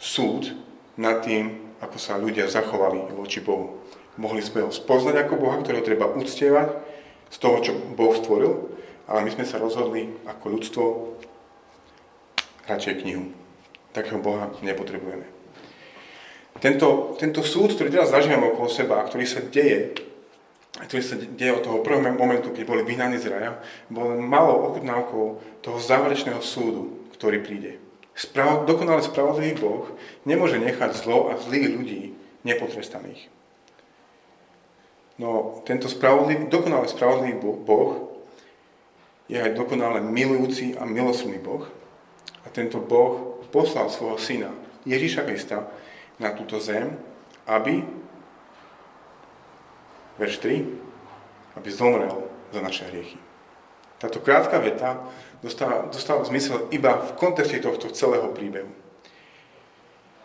súd 0.00 0.56
nad 0.96 1.22
tým, 1.22 1.76
ako 1.78 1.98
sa 2.00 2.18
ľudia 2.18 2.50
zachovali 2.50 3.12
voči 3.14 3.44
Bohu. 3.44 3.78
Mohli 4.16 4.42
sme 4.42 4.66
ho 4.66 4.70
spoznať 4.70 5.26
ako 5.26 5.34
Boha, 5.38 5.58
ktorého 5.58 5.84
treba 5.86 6.06
uctievať, 6.10 6.93
z 7.34 7.36
toho, 7.42 7.58
čo 7.58 7.74
Boh 7.98 8.14
stvoril, 8.14 8.70
ale 9.10 9.26
my 9.26 9.30
sme 9.34 9.42
sa 9.42 9.58
rozhodli 9.58 10.06
ako 10.22 10.44
ľudstvo 10.54 10.84
radšej 12.70 12.94
knihu. 13.02 13.34
Takého 13.90 14.22
Boha 14.22 14.54
nepotrebujeme. 14.62 15.26
Tento, 16.62 17.18
tento 17.18 17.42
súd, 17.42 17.74
ktorý 17.74 17.90
teraz 17.90 18.14
zažívame 18.14 18.54
okolo 18.54 18.70
seba 18.70 19.02
a 19.02 19.06
ktorý 19.10 19.26
sa 19.26 19.42
deje, 19.42 19.98
ktorý 20.86 21.02
sa 21.02 21.18
deje 21.18 21.52
od 21.54 21.62
toho 21.66 21.82
prvého 21.82 22.14
momentu, 22.14 22.54
keď 22.54 22.64
boli 22.66 22.86
vyhnaní 22.86 23.18
z 23.18 23.30
raja, 23.34 23.58
bol 23.90 24.14
malou 24.22 24.70
ochutnávkou 24.70 25.24
toho 25.66 25.78
záverečného 25.82 26.38
súdu, 26.38 27.10
ktorý 27.18 27.42
príde. 27.42 27.82
Sprav, 28.14 28.62
dokonale 28.70 29.02
spravodlivý 29.02 29.58
Boh 29.58 29.90
nemôže 30.22 30.62
nechať 30.62 30.94
zlo 30.94 31.34
a 31.34 31.38
zlých 31.42 31.74
ľudí 31.74 32.02
nepotrestaných. 32.46 33.26
No 35.18 35.62
tento 35.62 35.86
spravodlivý, 35.86 36.50
dokonale 36.50 36.90
spravodlivý 36.90 37.38
Boh 37.38 38.14
je 39.30 39.38
aj 39.38 39.54
dokonale 39.54 40.02
milujúci 40.02 40.74
a 40.74 40.82
milosrdný 40.84 41.38
Boh. 41.38 41.64
A 42.44 42.50
tento 42.50 42.82
Boh 42.82 43.40
poslal 43.48 43.88
svojho 43.88 44.18
syna 44.18 44.50
Ježíša 44.84 45.22
Krista 45.24 45.70
na 46.18 46.34
túto 46.34 46.60
zem, 46.60 46.92
aby, 47.46 47.86
verš 50.18 50.42
3, 50.42 51.56
aby 51.56 51.68
zomrel 51.70 52.26
za 52.52 52.60
naše 52.60 52.84
hriechy. 52.90 53.16
Táto 54.02 54.20
krátka 54.20 54.58
veta 54.58 55.08
dostáva, 55.40 55.88
dostáva 55.88 56.26
zmysel 56.26 56.68
iba 56.74 56.98
v 56.98 57.10
kontexte 57.16 57.62
tohto 57.62 57.88
celého 57.94 58.28
príbehu. 58.34 58.68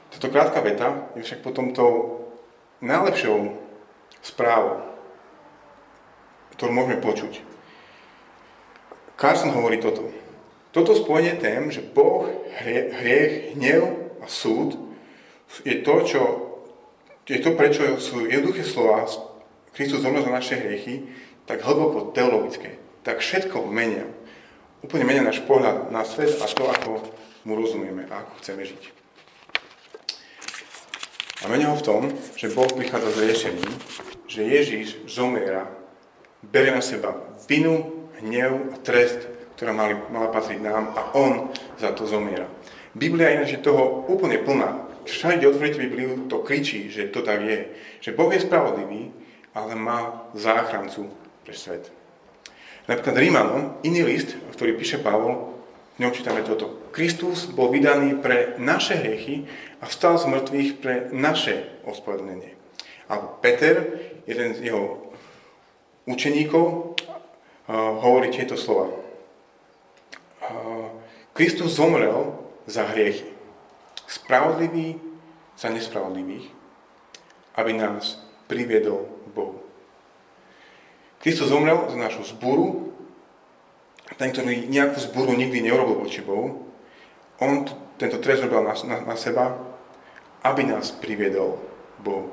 Táto 0.09 0.27
krátka 0.33 0.59
veta 0.65 1.07
je 1.15 1.21
však 1.23 1.45
potom 1.45 1.71
tou 1.71 2.25
najlepšou 2.81 3.68
správu, 4.21 4.83
ktorú 6.55 6.71
môžeme 6.75 6.99
počuť. 6.99 7.39
Carson 9.19 9.51
hovorí 9.51 9.79
toto. 9.83 10.11
Toto 10.69 10.93
spojenie 10.93 11.35
tém, 11.41 11.73
že 11.73 11.81
Boh, 11.81 12.29
hriech, 12.61 13.57
hnev 13.57 14.13
a 14.21 14.29
súd 14.29 14.77
je 15.65 15.81
to, 15.81 15.95
čo, 16.05 16.21
je 17.25 17.41
to, 17.41 17.57
prečo 17.57 17.97
sú 17.97 18.29
jednoduché 18.29 18.61
slova 18.61 19.09
Kristus 19.73 20.05
zomrel 20.05 20.25
za 20.25 20.33
naše 20.33 20.55
hriechy, 20.61 21.09
tak 21.49 21.65
hlboko 21.65 22.13
teologické. 22.13 22.77
Tak 23.01 23.23
všetko 23.23 23.65
menia. 23.65 24.05
Úplne 24.85 25.05
menia 25.05 25.23
náš 25.25 25.41
pohľad 25.43 25.89
na 25.89 26.05
svet 26.05 26.37
a 26.39 26.45
to, 26.45 26.63
ako 26.69 27.01
mu 27.47 27.57
rozumieme 27.57 28.05
a 28.11 28.21
ako 28.23 28.31
chceme 28.43 28.63
žiť. 28.65 28.83
A 31.39 31.47
menia 31.47 31.71
ho 31.71 31.79
v 31.79 31.85
tom, 31.87 32.01
že 32.35 32.51
Boh 32.51 32.67
prichádza 32.67 33.15
s 33.15 33.21
riešením, 33.23 33.71
že 34.29 34.45
Ježíš 34.45 35.09
zomiera, 35.09 35.65
berie 36.45 36.69
na 36.69 36.85
seba 36.85 37.17
vinu, 37.49 38.05
hnev 38.21 38.71
a 38.71 38.77
trest, 38.79 39.25
ktorá 39.57 39.73
mali, 39.73 39.97
mala 40.13 40.29
patriť 40.29 40.61
nám 40.61 40.93
a 40.93 41.01
On 41.17 41.49
za 41.81 41.91
to 41.91 42.05
zomiera. 42.05 42.47
Biblia 42.93 43.33
ináč 43.35 43.57
je 43.57 43.65
toho 43.65 44.05
úplne 44.07 44.39
plná. 44.39 44.87
Všade, 45.09 45.49
otvoríte 45.49 45.81
Bibliu, 45.81 46.29
to 46.29 46.45
kričí, 46.45 46.93
že 46.93 47.09
to 47.09 47.25
tak 47.25 47.41
je. 47.41 47.73
Že 48.05 48.13
Boh 48.13 48.29
je 48.29 48.45
spravodlivý, 48.45 49.09
ale 49.57 49.73
má 49.73 50.29
záchrancu 50.37 51.09
pre 51.41 51.57
svet. 51.57 51.89
Napríklad 52.85 53.17
Rímanom, 53.17 53.61
iný 53.81 54.05
list, 54.05 54.37
ktorý 54.53 54.77
píše 54.77 55.01
Pavol, 55.01 55.57
v 55.97 56.07
ňom 56.07 56.15
čítame 56.15 56.41
toto. 56.45 56.89
Kristus 56.95 57.49
bol 57.49 57.69
vydaný 57.73 58.17
pre 58.21 58.55
naše 58.55 58.95
hriechy 58.95 59.49
a 59.83 59.89
vstal 59.89 60.15
z 60.15 60.25
mŕtvych 60.31 60.71
pre 60.79 60.95
naše 61.11 61.67
ospravedlnenie. 61.83 62.55
A 63.09 63.17
Peter, 63.41 63.99
jeden 64.29 64.53
z 64.53 64.69
jeho 64.69 65.09
učeníkov, 66.05 66.93
hovorí 67.73 68.29
tieto 68.29 68.53
slova. 68.53 68.93
Kristus 71.33 71.73
zomrel 71.73 72.37
za 72.69 72.85
hriechy. 72.93 73.25
Spravodlivý 74.09 74.97
za 75.59 75.69
nespravodlivých, 75.69 76.49
aby 77.59 77.71
nás 77.75 78.21
priviedol 78.47 79.05
k 79.05 79.27
Bohu. 79.35 79.59
Kristus 81.19 81.51
zomrel 81.51 81.83
za 81.91 81.99
našu 81.99 82.23
zburu, 82.31 82.95
ten, 84.15 84.31
ktorý 84.31 84.71
nejakú 84.71 84.97
zburu 85.03 85.35
nikdy 85.35 85.61
neurobil 85.61 86.01
voči 86.01 86.23
Bohu, 86.23 86.69
on 87.43 87.67
tento 87.99 88.17
trest 88.23 88.47
robil 88.47 88.63
na, 88.63 88.73
na, 88.87 88.97
na 89.13 89.15
seba, 89.19 89.59
aby 90.47 90.63
nás 90.63 90.95
priviedol 90.95 91.59
Bohu. 91.99 92.31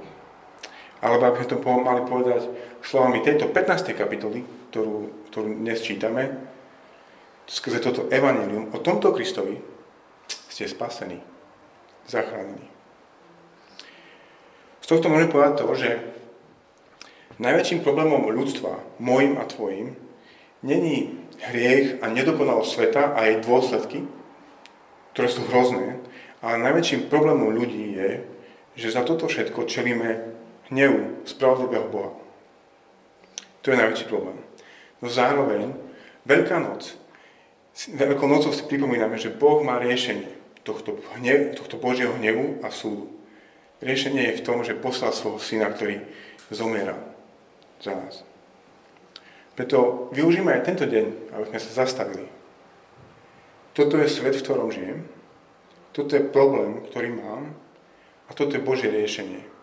Alebo 1.06 1.22
aby 1.30 1.46
sme 1.46 1.50
to 1.54 1.58
mali 1.62 2.02
povedať 2.02 2.50
slovami 2.82 3.22
tejto 3.22 3.54
15. 3.54 3.94
kapitoly, 3.94 4.42
ktorú, 4.74 5.30
ktorú 5.30 5.48
dnes 5.54 5.78
čítame, 5.78 6.34
skrze 7.46 7.78
toto 7.78 8.10
evanelium 8.10 8.74
o 8.74 8.82
tomto 8.82 9.14
Kristovi, 9.14 9.62
ste 10.26 10.66
spasení, 10.66 11.22
zachránení. 12.10 12.66
Z 14.82 14.86
tohto 14.90 15.06
môžem 15.06 15.30
povedať 15.30 15.62
to, 15.62 15.66
že 15.78 15.90
najväčším 17.38 17.86
problémom 17.86 18.26
ľudstva, 18.34 18.82
môjim 18.98 19.38
a 19.38 19.46
tvojim, 19.46 19.94
není 20.66 21.22
hriech 21.38 22.02
a 22.02 22.10
nedokonalosť 22.10 22.66
sveta 22.66 23.14
a 23.14 23.30
jej 23.30 23.46
dôsledky, 23.46 24.02
ktoré 25.14 25.28
sú 25.30 25.46
hrozné, 25.54 26.02
ale 26.42 26.66
najväčším 26.66 27.06
problémom 27.06 27.54
ľudí 27.54 27.94
je, 27.94 28.10
že 28.74 28.90
za 28.90 29.06
toto 29.06 29.30
všetko 29.30 29.70
čelíme 29.70 30.35
hnevu 30.70 31.22
spravodlivého 31.24 31.88
Boha. 31.88 32.12
To 33.62 33.70
je 33.70 33.80
najväčší 33.80 34.06
problém. 34.06 34.38
No 35.02 35.10
zároveň 35.10 35.86
Veľká 36.26 36.58
noc. 36.58 36.98
Veľkou 37.86 38.26
nocou 38.26 38.50
si 38.50 38.66
pripomíname, 38.66 39.14
že 39.14 39.30
Boh 39.30 39.62
má 39.62 39.78
riešenie 39.78 40.26
tohto, 40.66 40.98
hnev, 41.14 41.54
tohto 41.54 41.78
Božieho 41.78 42.10
hnevu 42.18 42.58
a 42.66 42.68
súdu. 42.74 43.06
Riešenie 43.78 44.34
je 44.34 44.38
v 44.42 44.44
tom, 44.44 44.66
že 44.66 44.74
poslal 44.74 45.14
svojho 45.14 45.38
syna, 45.38 45.70
ktorý 45.70 46.02
zomiera 46.50 46.98
za 47.78 47.94
nás. 47.94 48.26
Preto 49.54 50.10
využíme 50.10 50.50
aj 50.50 50.66
tento 50.66 50.84
deň, 50.84 51.30
aby 51.38 51.44
sme 51.54 51.60
sa 51.62 51.86
zastavili. 51.86 52.26
Toto 53.70 54.00
je 54.02 54.10
svet, 54.10 54.34
v 54.34 54.42
ktorom 54.42 54.74
žijem. 54.74 55.06
Toto 55.94 56.16
je 56.16 56.26
problém, 56.26 56.82
ktorý 56.90 57.14
mám. 57.14 57.54
A 58.26 58.34
toto 58.34 58.58
je 58.58 58.66
Božie 58.66 58.90
riešenie. 58.90 59.55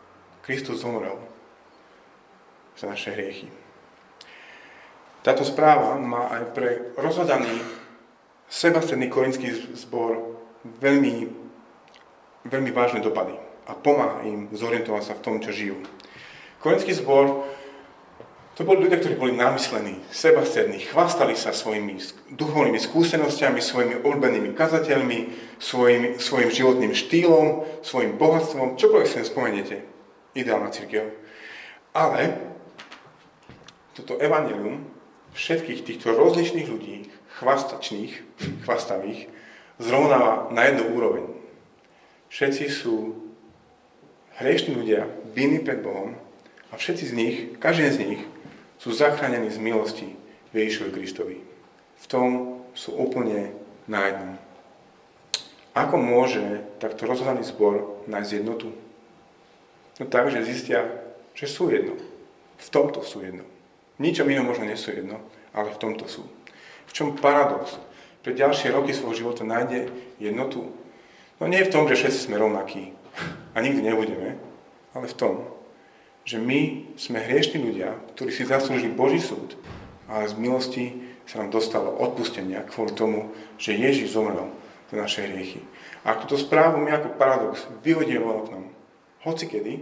Kristus 0.44 0.84
zomrel 0.84 1.16
za 2.76 2.92
naše 2.92 3.16
hriechy. 3.16 3.48
Táto 5.24 5.48
správa 5.48 5.96
má 5.96 6.36
aj 6.36 6.44
pre 6.52 6.70
rozhľadaný 7.00 7.64
sebastredný 8.52 9.08
korinský 9.08 9.56
zbor 9.80 10.36
veľmi, 10.84 11.32
veľmi 12.44 12.72
vážne 12.76 13.00
dopady 13.00 13.40
a 13.64 13.72
pomáha 13.72 14.28
im 14.28 14.52
zorientovať 14.52 15.04
sa 15.04 15.14
v 15.16 15.24
tom, 15.24 15.40
čo 15.40 15.56
žijú. 15.56 15.80
Korinský 16.60 16.92
zbor 16.92 17.48
to 18.54 18.68
boli 18.68 18.86
ľudia, 18.86 19.02
ktorí 19.02 19.18
boli 19.18 19.34
namyslení, 19.34 20.04
sebastrední, 20.14 20.86
chvastali 20.86 21.34
sa 21.34 21.56
svojimi 21.56 21.98
duchovnými 22.38 22.78
skúsenostiami, 22.78 23.58
svojimi 23.58 24.06
obľúbenými 24.06 24.54
kazateľmi, 24.54 25.20
svojim, 25.58 26.22
svojim 26.22 26.50
životným 26.54 26.94
štýlom, 26.94 27.66
svojim 27.82 28.14
bohatstvom, 28.20 28.78
čokoľvek 28.78 29.08
si 29.10 29.26
spomeniete. 29.26 29.93
Ideálna 30.34 30.74
církev. 30.74 31.14
Ale 31.94 32.38
toto 33.94 34.18
evanelium 34.18 34.90
všetkých 35.38 35.86
týchto 35.86 36.14
rozličných 36.14 36.70
ľudí, 36.70 37.10
chvastačných, 37.38 38.12
chvastavých, 38.66 39.30
zrovnáva 39.78 40.50
na 40.54 40.70
jednu 40.70 40.94
úroveň. 40.98 41.26
Všetci 42.34 42.66
sú 42.70 43.14
hriešní 44.42 44.74
ľudia, 44.74 45.06
vinní 45.38 45.62
pred 45.62 45.86
Bohom 45.86 46.18
a 46.70 46.78
všetci 46.78 47.04
z 47.06 47.14
nich, 47.14 47.38
každý 47.62 47.90
z 47.94 47.98
nich, 48.02 48.22
sú 48.82 48.90
zachránení 48.90 49.54
z 49.54 49.62
milosti 49.62 50.10
Ježišovi 50.54 50.92
Kristovi. 50.94 51.38
V 52.02 52.06
tom 52.10 52.30
sú 52.74 52.98
úplne 52.98 53.54
na 53.86 54.10
jednom. 54.10 54.34
Ako 55.74 55.98
môže 55.98 56.62
takto 56.78 57.10
rozhľadný 57.10 57.46
zbor 57.46 58.06
nájsť 58.06 58.32
jednotu? 58.42 58.74
No 60.02 60.10
tak, 60.10 60.34
že 60.34 60.46
zistia, 60.46 60.90
že 61.38 61.46
sú 61.46 61.70
jedno. 61.70 61.98
V 62.58 62.68
tomto 62.70 63.06
sú 63.06 63.22
jedno. 63.22 63.46
Ničom 64.02 64.26
inom 64.30 64.50
možno 64.50 64.66
nie 64.66 64.78
sú 64.80 64.90
jedno, 64.90 65.22
ale 65.54 65.70
v 65.70 65.82
tomto 65.82 66.10
sú. 66.10 66.26
V 66.90 66.92
čom 66.94 67.14
paradox? 67.14 67.78
Pre 68.24 68.32
ďalšie 68.32 68.72
roky 68.72 68.96
svojho 68.96 69.20
života 69.20 69.44
nájde 69.44 69.92
jednotu. 70.18 70.72
No 71.38 71.46
nie 71.52 71.62
v 71.62 71.70
tom, 71.70 71.86
že 71.86 72.00
všetci 72.00 72.32
sme 72.32 72.40
rovnakí 72.40 72.96
a 73.54 73.60
nikdy 73.60 73.84
nebudeme, 73.84 74.40
ale 74.96 75.06
v 75.12 75.18
tom, 75.18 75.34
že 76.24 76.40
my 76.40 76.88
sme 76.96 77.20
hriešni 77.20 77.60
ľudia, 77.60 78.00
ktorí 78.16 78.32
si 78.32 78.48
zaslúžili 78.48 78.96
Boží 78.96 79.20
súd, 79.20 79.60
ale 80.08 80.32
z 80.32 80.40
milosti 80.40 80.86
sa 81.28 81.44
nám 81.44 81.52
dostalo 81.52 81.92
odpustenia 82.00 82.64
kvôli 82.64 82.96
tomu, 82.96 83.20
že 83.60 83.76
Ježiš 83.76 84.16
zomrel 84.16 84.48
za 84.88 84.96
naše 84.96 85.28
hriechy. 85.28 85.60
A 86.08 86.16
túto 86.20 86.40
správu 86.40 86.80
my 86.80 86.96
ako 86.96 87.20
paradox 87.20 87.68
vyhodíme 87.84 88.24
von 88.24 88.44
oknom, 88.44 88.64
hoci 89.24 89.48
kedy, 89.48 89.74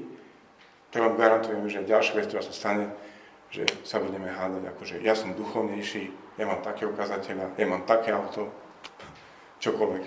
tak 0.92 1.02
vám 1.02 1.18
garantujem, 1.18 1.66
že 1.70 1.88
ďalšia 1.88 2.14
vec, 2.20 2.26
ktorá 2.30 2.44
sa 2.44 2.54
stane, 2.54 2.86
že 3.52 3.68
sa 3.84 4.00
budeme 4.00 4.32
hádať, 4.32 4.64
akože 4.76 4.96
ja 5.04 5.16
som 5.18 5.36
duchovnejší, 5.36 6.12
ja 6.40 6.46
mám 6.48 6.64
také 6.64 6.88
ukazateľa, 6.88 7.60
ja 7.60 7.66
mám 7.68 7.84
také 7.84 8.16
auto, 8.16 8.48
čokoľvek. 9.60 10.04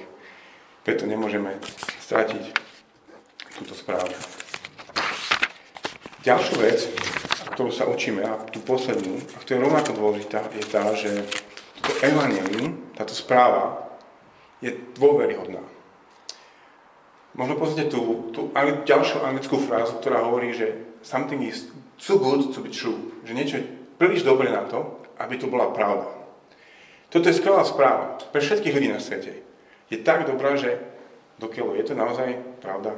Preto 0.84 1.04
nemôžeme 1.08 1.56
stratiť 2.04 2.44
túto 3.56 3.72
správu. 3.76 4.12
Ďalšiu 6.24 6.56
vec, 6.60 6.80
ktorú 7.52 7.70
sa 7.70 7.84
učíme, 7.88 8.24
a 8.24 8.40
tú 8.48 8.60
poslednú, 8.64 9.20
a 9.20 9.36
ktorá 9.40 9.60
je 9.60 9.64
rovnako 9.64 9.90
dôležitá, 9.92 10.40
je 10.56 10.64
tá, 10.64 10.82
že 10.96 11.10
toto 11.80 12.00
evangelium, 12.00 12.80
táto 12.96 13.12
správa, 13.12 13.92
je 14.64 14.72
dôveryhodná. 14.96 15.60
Možno 17.34 17.58
pozrite 17.58 17.90
tú, 17.90 18.30
tú 18.30 18.54
ďalšiu 18.86 19.26
anglickú 19.26 19.58
frázu, 19.58 19.98
ktorá 19.98 20.22
hovorí, 20.22 20.54
že 20.54 20.98
something 21.02 21.42
is 21.42 21.66
too 21.98 22.18
good 22.18 22.54
to 22.54 22.62
be 22.62 22.70
true. 22.70 23.10
Že 23.26 23.32
niečo 23.34 23.54
je 23.58 23.66
príliš 23.98 24.22
dobre 24.22 24.54
na 24.54 24.62
to, 24.70 25.02
aby 25.18 25.34
to 25.38 25.50
bola 25.50 25.74
pravda. 25.74 26.10
Toto 27.10 27.26
je 27.30 27.38
skvelá 27.38 27.62
správa 27.66 28.18
pre 28.30 28.42
všetkých 28.42 28.74
ľudí 28.74 28.88
na 28.90 29.02
svete. 29.02 29.42
Je 29.90 29.98
tak 30.02 30.26
dobrá, 30.26 30.54
že 30.54 30.78
dokiaľ 31.38 31.78
je 31.78 31.84
to 31.86 31.94
naozaj 31.94 32.38
pravda. 32.62 32.94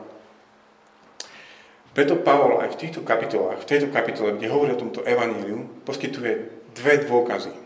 Preto 1.96 2.20
Pavol 2.20 2.60
aj 2.60 2.76
v 2.76 2.80
týchto 2.80 3.00
kapitolách, 3.00 3.64
v 3.64 3.68
tejto 3.72 3.88
kapitole, 3.88 4.36
kde 4.36 4.52
hovorí 4.52 4.76
o 4.76 4.82
tomto 4.84 5.00
evaníliu, 5.00 5.64
poskytuje 5.88 6.32
dve 6.76 7.08
dôkazy 7.08 7.56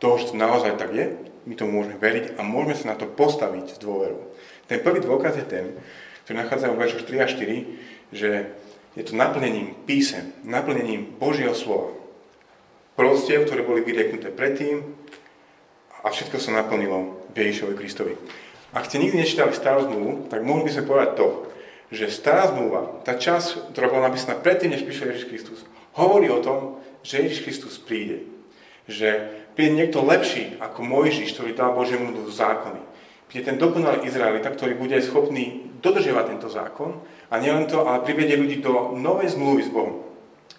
toho, 0.00 0.14
že 0.16 0.32
to 0.32 0.34
naozaj 0.36 0.76
tak 0.80 0.92
je, 0.92 1.12
my 1.44 1.54
to 1.56 1.64
môžeme 1.68 1.96
veriť 1.96 2.36
a 2.36 2.44
môžeme 2.44 2.76
sa 2.76 2.92
na 2.92 2.96
to 2.96 3.08
postaviť 3.08 3.76
s 3.76 3.78
dôverou. 3.80 4.32
Ten 4.66 4.82
prvý 4.82 5.02
dôkaz 5.02 5.38
je 5.38 5.46
ten, 5.46 5.64
ktorý 6.26 6.42
nachádza 6.42 6.70
v 6.70 6.80
veršoch 6.82 7.06
3 7.06 7.22
a 7.22 7.26
4, 7.30 8.14
že 8.14 8.30
je 8.98 9.02
to 9.04 9.14
naplnením 9.14 9.78
písem, 9.86 10.34
naplnením 10.42 11.16
Božieho 11.20 11.54
slova. 11.54 11.94
Prostiev, 12.96 13.44
ktoré 13.46 13.62
boli 13.62 13.84
vyrieknuté 13.84 14.32
predtým 14.32 14.82
a 16.02 16.08
všetko 16.08 16.40
sa 16.40 16.56
naplnilo 16.56 17.28
v 17.30 17.36
Ježišovi 17.36 17.74
Kristovi. 17.76 18.14
Ak 18.72 18.88
ste 18.88 18.98
nikdy 18.98 19.20
nečítali 19.20 19.52
starú 19.52 19.86
zmluvu, 19.86 20.32
tak 20.32 20.42
mohli 20.42 20.66
by 20.66 20.72
sme 20.72 20.88
povedať 20.88 21.10
to, 21.20 21.28
že 21.92 22.10
stará 22.10 22.50
zmluva, 22.50 23.04
tá 23.06 23.14
časť, 23.14 23.70
ktorá 23.70 23.86
bola 23.92 24.10
napísaná 24.10 24.34
predtým, 24.40 24.74
než 24.74 24.82
prišiel 24.82 25.14
Ježiš 25.14 25.30
Kristus, 25.30 25.60
hovorí 25.94 26.26
o 26.32 26.42
tom, 26.42 26.82
že 27.06 27.22
Ježiš 27.22 27.46
Kristus 27.46 27.78
príde. 27.78 28.26
Že 28.90 29.30
príde 29.54 29.78
niekto 29.78 30.02
lepší 30.02 30.58
ako 30.58 30.82
Mojžiš, 30.82 31.38
ktorý 31.38 31.54
dal 31.54 31.78
Božiemu 31.78 32.10
ľudu 32.10 32.32
zákony. 32.32 32.82
Príde 33.26 33.42
ten 33.50 33.58
dokonalý 33.58 34.06
Izraelita, 34.06 34.54
ktorý 34.54 34.78
bude 34.78 35.02
schopný 35.02 35.74
dodržiavať 35.82 36.24
tento 36.30 36.48
zákon 36.48 37.02
a 37.30 37.34
nielen 37.42 37.66
to, 37.66 37.82
ale 37.82 38.06
privedie 38.06 38.38
ľudí 38.38 38.62
do 38.62 38.94
novej 38.94 39.34
zmluvy 39.34 39.62
s 39.66 39.70
Bohom, 39.74 40.06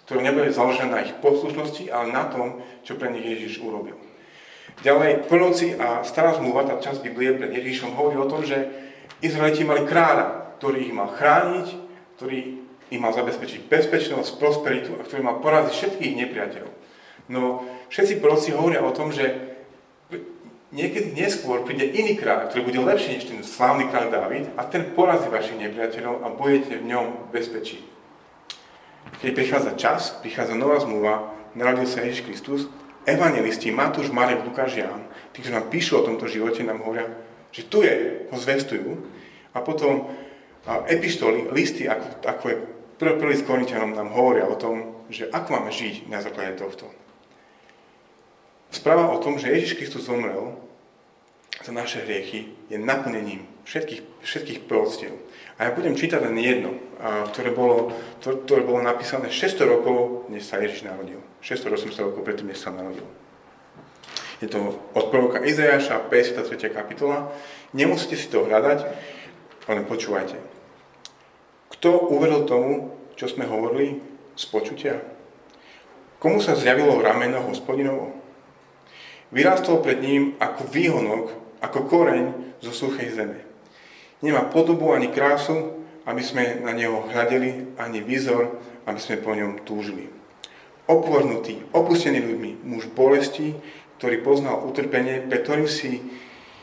ktorá 0.04 0.20
nebude 0.20 0.52
založená 0.52 1.00
na 1.00 1.04
ich 1.04 1.16
poslušnosti, 1.24 1.88
ale 1.88 2.12
na 2.12 2.28
tom, 2.28 2.60
čo 2.84 3.00
pre 3.00 3.08
nich 3.08 3.24
Ježiš 3.24 3.64
urobil. 3.64 3.96
Ďalej, 4.84 5.26
plnoci 5.26 5.74
a 5.74 6.06
stará 6.06 6.36
zmluva, 6.38 6.68
tá 6.68 6.78
časť 6.78 7.02
Biblie 7.02 7.34
pred 7.34 7.50
Ježišom 7.50 7.98
hovorí 7.98 8.20
o 8.20 8.30
tom, 8.30 8.46
že 8.46 8.68
Izraeliti 9.18 9.66
mali 9.66 9.82
kráľa, 9.82 10.54
ktorý 10.62 10.86
ich 10.86 10.94
mal 10.94 11.10
chrániť, 11.10 11.66
ktorý 12.14 12.38
im 12.94 13.00
mal 13.02 13.10
zabezpečiť 13.10 13.66
bezpečnosť, 13.66 14.38
prosperitu 14.38 14.94
a 14.96 15.02
ktorý 15.02 15.20
mal 15.26 15.42
poraziť 15.42 15.72
všetkých 15.74 16.14
nepriateľov. 16.24 16.72
No, 17.28 17.66
všetci 17.92 18.22
proroci 18.22 18.54
hovoria 18.54 18.80
o 18.80 18.94
tom, 18.94 19.12
že 19.12 19.57
niekedy 20.72 21.16
neskôr 21.16 21.64
príde 21.64 21.88
iný 21.88 22.16
kráľ, 22.16 22.52
ktorý 22.52 22.68
bude 22.68 22.80
lepší 22.84 23.16
než 23.16 23.24
ten 23.28 23.40
slávny 23.40 23.88
kráľ 23.88 24.12
David 24.12 24.44
a 24.60 24.68
ten 24.68 24.92
porazí 24.92 25.28
vašich 25.32 25.56
nepriateľov 25.56 26.24
a 26.24 26.28
budete 26.32 26.80
v 26.80 26.88
ňom 26.88 27.32
bezpečí. 27.32 27.80
Keď 29.24 29.30
prichádza 29.32 29.72
čas, 29.80 30.00
prichádza 30.20 30.52
nová 30.52 30.76
zmluva, 30.78 31.32
narodil 31.56 31.88
sa 31.88 32.04
Ježiš 32.04 32.28
Kristus, 32.28 32.60
evangelisti 33.08 33.72
Matúš, 33.72 34.12
Marek, 34.12 34.44
Lukáš, 34.44 34.76
Ján, 34.76 35.08
tí, 35.32 35.40
ktorí 35.40 35.56
nám 35.56 35.72
píšu 35.72 36.04
o 36.04 36.06
tomto 36.06 36.28
živote, 36.28 36.60
nám 36.60 36.84
hovoria, 36.84 37.08
že 37.48 37.64
tu 37.64 37.80
je, 37.80 38.28
ho 38.28 38.36
zvestujú 38.36 39.00
a 39.56 39.64
potom 39.64 40.12
epištoly, 40.68 41.48
listy, 41.48 41.88
ako, 41.88 42.06
ako 42.28 42.44
je 42.52 42.56
prvý 43.00 43.34
s 43.34 43.46
Korintianom, 43.48 43.96
nám 43.96 44.12
hovoria 44.12 44.44
o 44.44 44.60
tom, 44.60 45.00
že 45.08 45.32
ako 45.32 45.48
máme 45.56 45.72
žiť 45.72 46.12
na 46.12 46.20
základe 46.20 46.60
tohto. 46.60 46.92
Správa 48.68 49.08
o 49.12 49.22
tom, 49.22 49.40
že 49.40 49.48
Ježiš 49.48 49.80
Kristus 49.80 50.06
zomrel 50.06 50.56
za 51.64 51.72
naše 51.72 52.04
hriechy, 52.04 52.52
je 52.68 52.76
naplnením 52.78 53.48
všetkých, 53.64 54.02
všetkých 54.22 54.58
proroctiev. 54.68 55.12
A 55.58 55.68
ja 55.68 55.70
budem 55.74 55.98
čítať 55.98 56.22
len 56.22 56.38
jedno, 56.38 56.78
ktoré 57.32 57.50
bolo, 57.50 57.90
ktoré 58.22 58.62
bolo 58.62 58.78
napísané 58.78 59.28
600 59.32 59.66
rokov, 59.66 60.30
než 60.30 60.46
sa 60.46 60.62
Ježiš 60.62 60.86
narodil. 60.86 61.18
600-800 61.42 62.08
rokov 62.12 62.22
predtým, 62.22 62.48
než 62.52 62.62
sa 62.62 62.70
narodil. 62.70 63.04
Je 64.38 64.46
to 64.46 64.78
od 64.94 65.10
proroka 65.10 65.42
Izajaša, 65.42 66.06
53. 66.06 66.70
kapitola. 66.70 67.34
Nemusíte 67.74 68.14
si 68.14 68.30
to 68.30 68.46
hľadať, 68.46 68.86
ale 69.66 69.82
počúvajte. 69.82 70.38
Kto 71.74 72.14
uveril 72.14 72.46
tomu, 72.46 72.94
čo 73.18 73.26
sme 73.26 73.50
hovorili 73.50 73.98
z 74.38 74.44
počutia? 74.46 74.94
Komu 76.22 76.38
sa 76.38 76.54
zjavilo 76.54 77.02
rameno 77.02 77.42
hospodinovo? 77.50 78.17
Vyrástol 79.28 79.84
pred 79.84 80.00
ním 80.00 80.36
ako 80.40 80.62
výhonok, 80.72 81.24
ako 81.60 81.78
koreň 81.84 82.24
zo 82.64 82.72
suchej 82.72 83.12
zeme. 83.12 83.44
Nemá 84.24 84.48
podobu 84.48 84.90
ani 84.96 85.12
krásu, 85.12 85.84
aby 86.08 86.24
sme 86.24 86.64
na 86.64 86.72
neho 86.72 87.04
hľadeli, 87.12 87.76
ani 87.76 88.00
výzor, 88.00 88.56
aby 88.88 88.96
sme 88.96 89.20
po 89.20 89.36
ňom 89.36 89.62
túžili. 89.68 90.08
Opovrnutý, 90.88 91.60
opustený 91.76 92.24
ľuďmi, 92.24 92.64
muž 92.64 92.88
bolesti, 92.88 93.52
ktorý 94.00 94.24
poznal 94.24 94.64
utrpenie, 94.64 95.20
pre 95.28 95.44
ktorým 95.44 95.68
si 95.68 96.00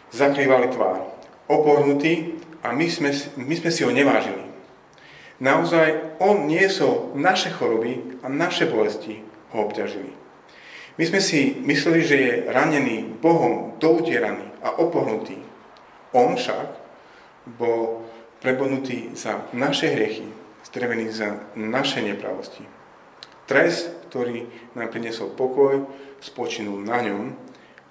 zakrývali 0.10 0.74
tvár. 0.74 1.06
Opovrnutý 1.46 2.42
a 2.66 2.74
my 2.74 2.90
sme, 2.90 3.14
my 3.38 3.54
sme 3.54 3.70
si 3.70 3.86
ho 3.86 3.94
nevážili. 3.94 4.42
Naozaj 5.38 6.18
on 6.18 6.50
niesol 6.50 7.14
naše 7.14 7.54
choroby 7.54 8.24
a 8.26 8.32
naše 8.32 8.66
bolesti 8.66 9.22
ho 9.54 9.70
obťažili. 9.70 10.25
My 10.96 11.04
sme 11.04 11.20
si 11.20 11.60
mysleli, 11.68 12.02
že 12.08 12.16
je 12.16 12.34
ranený 12.48 13.20
Bohom, 13.20 13.76
doutieraný 13.84 14.48
a 14.64 14.80
opohnutý. 14.80 15.36
On 16.16 16.40
však 16.40 16.72
bol 17.60 18.08
prebodnutý 18.40 19.12
za 19.12 19.44
naše 19.52 19.92
hriechy, 19.92 20.24
strevený 20.64 21.12
za 21.12 21.52
naše 21.60 22.00
nepravosti. 22.00 22.64
Trest, 23.44 23.92
ktorý 24.08 24.48
nám 24.80 24.90
priniesol 24.90 25.36
pokoj, 25.36 25.84
spočinul 26.24 26.80
na 26.80 27.04
ňom 27.04 27.36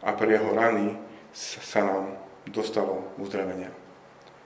a 0.00 0.16
pre 0.16 0.40
jeho 0.40 0.50
rany 0.56 0.96
sa 1.36 1.84
nám 1.84 2.16
dostalo 2.48 3.12
uzdravenia. 3.20 3.68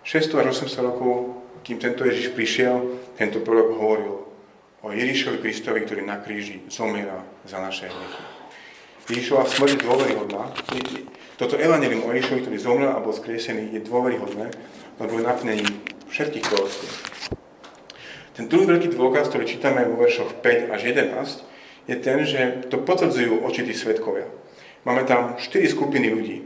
600 0.02 0.50
až 0.50 0.66
800 0.66 0.82
rokov, 0.82 1.14
kým 1.62 1.78
tento 1.78 2.02
Ježiš 2.02 2.34
prišiel, 2.34 2.98
tento 3.14 3.38
prorok 3.38 3.70
hovoril 3.78 4.14
o 4.82 4.88
Ježišovi 4.90 5.38
Kristovi, 5.38 5.86
ktorý 5.86 6.02
na 6.02 6.18
kríži 6.18 6.66
zomiera 6.66 7.22
za 7.46 7.62
naše 7.62 7.86
hriechy. 7.86 8.37
Ježišova 9.08 9.48
smrť 9.48 9.80
je 9.80 9.84
dôveryhodná. 9.88 10.52
Toto 11.40 11.56
evanelium 11.56 12.04
o 12.04 12.12
Ježišovi, 12.12 12.44
ktorý 12.44 12.58
zomrel 12.60 12.92
a 12.92 13.00
bol 13.00 13.16
skriesený, 13.16 13.72
je 13.72 13.80
dôveryhodné, 13.88 14.52
lebo 15.00 15.12
je 15.16 15.24
naplnením 15.24 15.70
všetkých 16.12 16.44
proroctiev. 16.44 16.92
Ten 18.36 18.52
druhý 18.52 18.68
veľký 18.68 18.92
dôkaz, 18.92 19.32
ktorý 19.32 19.48
čítame 19.48 19.88
vo 19.88 19.96
veršoch 19.96 20.44
5 20.44 20.70
až 20.70 20.80
11, 20.92 21.88
je 21.88 21.96
ten, 21.96 22.18
že 22.28 22.68
to 22.68 22.84
potvrdzujú 22.84 23.48
očití 23.48 23.72
svetkovia. 23.72 24.28
Máme 24.84 25.08
tam 25.08 25.40
4 25.40 25.64
skupiny 25.72 26.12
ľudí. 26.12 26.44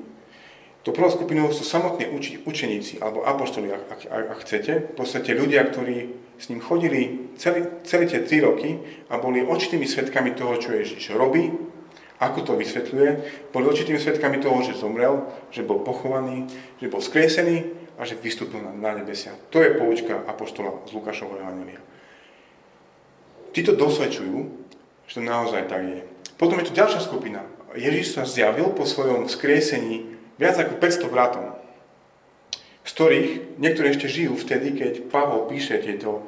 To 0.87 0.95
prvou 0.95 1.11
skupinou 1.11 1.51
sú 1.51 1.67
samotní 1.67 2.11
uči, 2.11 2.43
učeníci, 2.47 3.03
alebo 3.03 3.27
apoštoli, 3.27 3.71
ak, 3.75 3.83
ak, 3.91 4.01
ak 4.07 4.39
chcete. 4.47 4.73
V 4.95 4.95
podstate 4.99 5.35
ľudia, 5.35 5.67
ktorí 5.67 6.15
s 6.39 6.51
ním 6.51 6.63
chodili 6.63 7.31
celý, 7.39 7.71
celé 7.87 8.07
tie 8.07 8.23
3 8.23 8.47
roky 8.47 8.79
a 9.11 9.19
boli 9.19 9.43
očitými 9.43 9.87
svetkami 9.87 10.35
toho, 10.35 10.59
čo 10.59 10.75
Ježiš 10.75 11.15
robí, 11.15 11.55
ako 12.23 12.41
to 12.47 12.53
vysvetľuje. 12.55 13.11
Boli 13.51 13.67
očitými 13.67 13.99
svetkami 13.99 14.39
toho, 14.39 14.63
že 14.63 14.79
zomrel, 14.79 15.27
že 15.51 15.67
bol 15.67 15.83
pochovaný, 15.83 16.47
že 16.79 16.87
bol 16.87 17.03
skresený 17.03 17.75
a 17.99 18.07
že 18.07 18.15
vystúpil 18.15 18.63
na, 18.63 18.71
na 18.71 19.03
nebesia. 19.03 19.35
To 19.51 19.59
je 19.59 19.75
poučka 19.75 20.23
apoštola 20.31 20.87
z 20.87 20.95
Lukášovho 20.95 21.43
Evangelia. 21.43 21.83
Títo 23.53 23.75
dosvedčujú, 23.75 24.39
že 25.11 25.19
to 25.19 25.23
naozaj 25.23 25.67
tak 25.67 25.83
je. 25.83 26.01
Potom 26.39 26.63
je 26.63 26.71
tu 26.71 26.73
ďalšia 26.73 27.03
skupina. 27.03 27.45
Ježiš 27.75 28.17
sa 28.17 28.23
zjavil 28.25 28.71
po 28.73 28.87
svojom 28.87 29.27
vzkriesení 29.29 30.17
viac 30.41 30.57
ako 30.57 30.79
500 30.81 31.13
bratom, 31.13 31.47
z 32.83 32.91
ktorých 32.97 33.31
niektorí 33.61 33.93
ešte 33.93 34.09
žijú 34.09 34.39
vtedy, 34.39 34.73
keď 34.77 34.93
Pavol 35.13 35.47
píše 35.49 35.81
tieto, 35.81 36.25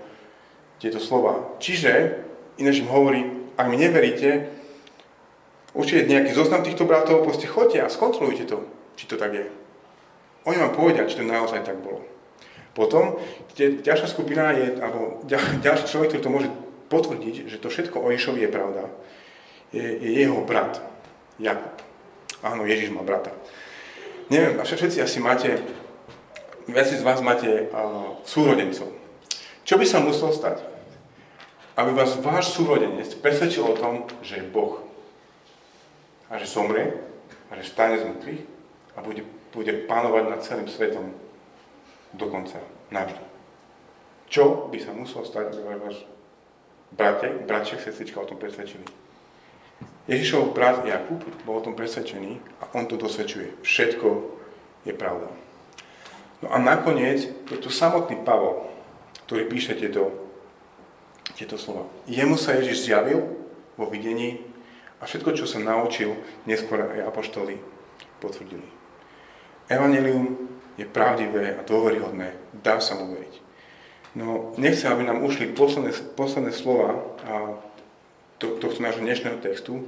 tieto 0.78 1.00
slova. 1.00 1.56
Čiže, 1.58 2.22
ináč 2.60 2.84
im 2.84 2.92
hovorí, 2.92 3.26
ak 3.56 3.66
mi 3.68 3.76
neveríte, 3.80 4.52
určite 5.74 6.06
nejaký 6.06 6.32
zoznam 6.32 6.62
týchto 6.62 6.86
bratov, 6.86 7.26
proste 7.26 7.50
choďte 7.50 7.84
a 7.84 7.92
skontrolujte 7.92 8.46
to, 8.46 8.64
či 8.94 9.04
to 9.10 9.18
tak 9.18 9.34
je. 9.34 9.46
Oni 10.46 10.56
vám 10.56 10.72
povedia, 10.72 11.04
či 11.04 11.18
to 11.18 11.26
naozaj 11.26 11.66
tak 11.66 11.82
bolo. 11.82 12.06
Potom, 12.74 13.18
ďalšia 13.58 14.08
skupina 14.10 14.50
je, 14.50 14.78
alebo 14.82 15.22
ďalší 15.62 15.84
človek, 15.86 16.14
ktorý 16.14 16.22
to 16.22 16.34
môže 16.34 16.48
potvrdiť, 16.90 17.46
že 17.46 17.62
to 17.62 17.70
všetko 17.70 18.02
o 18.02 18.10
Ježišovi 18.10 18.40
je 18.44 18.50
pravda, 18.50 18.82
je, 19.70 19.82
je 19.82 20.10
jeho 20.26 20.42
brat, 20.42 20.82
Jakub. 21.38 21.74
Áno, 22.44 22.66
Ježiš 22.68 22.92
má 22.92 23.00
brata. 23.02 23.32
Neviem, 24.28 24.60
a 24.60 24.62
všetci 24.66 25.00
asi 25.00 25.18
máte, 25.18 25.58
viac 26.68 26.88
z 26.92 27.00
vás 27.00 27.24
máte 27.24 27.72
uh, 27.72 28.20
súrodencov. 28.28 28.92
Čo 29.64 29.80
by 29.80 29.86
sa 29.88 30.04
muselo 30.04 30.34
stať? 30.34 30.60
Aby 31.74 31.96
vás 31.96 32.20
váš 32.20 32.52
súrodenec 32.52 33.16
presvedčil 33.18 33.64
o 33.64 33.74
tom, 33.74 34.04
že 34.20 34.44
je 34.44 34.46
Boh. 34.46 34.84
A 36.30 36.40
že 36.40 36.48
zomrie, 36.48 36.94
a 37.48 37.56
že 37.58 37.68
stane 37.68 38.00
z 38.00 38.08
mŕtvych 38.08 38.42
a 38.96 38.98
bude 39.02 39.22
bude 39.54 39.86
pánovať 39.86 40.24
nad 40.26 40.40
celým 40.42 40.66
svetom 40.66 41.14
dokonca, 42.10 42.58
navždy. 42.90 43.22
Čo 44.26 44.66
by 44.66 44.78
sa 44.82 44.90
muselo 44.90 45.22
stať, 45.22 45.54
aby 45.54 45.78
vás 45.78 46.02
bratek, 46.90 47.46
bratček, 47.46 47.78
sestrička 47.78 48.18
o 48.18 48.26
tom 48.26 48.42
presvedčili? 48.42 48.82
Ježišov 50.10 50.52
brat 50.52 50.84
Jakub 50.84 51.22
bol 51.46 51.62
o 51.62 51.64
tom 51.64 51.78
presvedčený 51.78 52.36
a 52.60 52.74
on 52.76 52.84
to 52.90 52.98
dosvedčuje. 52.98 53.62
Všetko 53.62 54.08
je 54.84 54.92
pravda. 54.92 55.30
No 56.44 56.52
a 56.52 56.60
nakoniec 56.60 57.24
je 57.24 57.56
tu 57.56 57.70
samotný 57.72 58.20
Pavol, 58.20 58.68
ktorý 59.24 59.48
píše 59.48 59.78
tieto, 59.78 60.12
tieto 61.38 61.56
slova. 61.56 61.88
Jemu 62.04 62.36
sa 62.36 62.58
Ježiš 62.58 62.90
zjavil 62.90 63.22
vo 63.80 63.86
videní 63.88 64.44
a 64.98 65.06
všetko, 65.06 65.34
čo 65.34 65.46
sa 65.46 65.58
naučil, 65.62 66.14
neskôr 66.46 66.80
aj 66.82 67.10
apoštoli 67.10 67.58
potvrdili. 68.22 68.66
Evanelium 69.68 70.50
je 70.76 70.86
pravdivé 70.88 71.56
a 71.56 71.64
dôveryhodné, 71.64 72.34
dá 72.60 72.82
sa 72.82 72.98
mu 72.98 73.14
veriť. 73.14 73.34
No, 74.14 74.54
nechcem, 74.54 74.90
aby 74.90 75.02
nám 75.02 75.26
ušli 75.26 75.50
posledné, 75.54 76.14
posledné 76.14 76.54
slova 76.54 77.02
a 77.26 77.58
to, 78.38 78.58
tohto 78.62 78.78
nášho 78.78 79.02
dnešného 79.02 79.42
textu, 79.42 79.82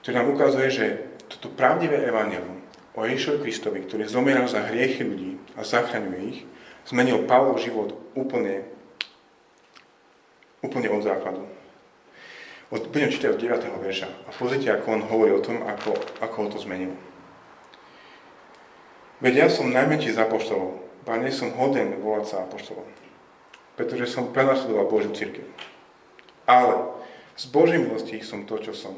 ktorý 0.00 0.14
nám 0.16 0.32
ukazuje, 0.32 0.68
že 0.72 0.86
toto 1.28 1.52
pravdivé 1.52 2.08
evanelium 2.08 2.60
o 2.96 3.00
Ježišovi 3.04 3.38
Kristovi, 3.44 3.78
ktorý 3.84 4.04
zomieral 4.08 4.48
za 4.48 4.64
hriechy 4.64 5.04
ľudí 5.04 5.36
a 5.56 5.64
zachraňuje 5.64 6.20
ich, 6.28 6.40
zmenil 6.88 7.24
Pavlov 7.24 7.60
život 7.60 7.96
úplne, 8.12 8.64
úplne 10.60 10.88
od 10.92 11.02
základu. 11.04 11.44
Od, 12.72 12.88
budem 12.88 13.12
čítať 13.12 13.36
od 13.36 13.40
9. 13.44 13.84
verša 13.84 14.08
a 14.08 14.30
pozrite, 14.32 14.72
ako 14.72 14.86
on 14.96 15.02
hovorí 15.04 15.36
o 15.36 15.44
tom, 15.44 15.60
ako, 15.60 15.92
ako 16.24 16.36
ho 16.40 16.48
to 16.56 16.58
zmenilo. 16.64 16.96
Veď 19.20 19.44
ja 19.44 19.48
som 19.52 19.68
najmenší 19.68 20.16
z 20.16 20.24
apoštolov, 20.24 20.80
a 21.04 21.20
nie 21.20 21.28
som 21.28 21.52
hoden 21.52 22.00
volať 22.00 22.24
sa 22.32 22.36
apoštolom, 22.48 22.88
pretože 23.76 24.08
som 24.08 24.32
prenasledoval 24.32 24.88
Božiu 24.88 25.12
církev. 25.12 25.44
Ale 26.48 26.96
z 27.36 27.44
Božej 27.52 27.76
milosti 27.76 28.24
som 28.24 28.48
to, 28.48 28.56
čo 28.56 28.72
som. 28.72 28.96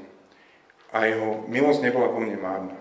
A 0.94 1.10
jeho 1.10 1.42
milosť 1.50 1.82
nebola 1.82 2.14
po 2.14 2.22
mne 2.22 2.38
márna. 2.38 2.78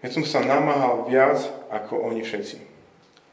Veď 0.00 0.16
som 0.16 0.24
sa 0.24 0.40
namáhal 0.40 1.04
viac 1.12 1.44
ako 1.68 2.08
oni 2.08 2.24
všetci. 2.24 2.56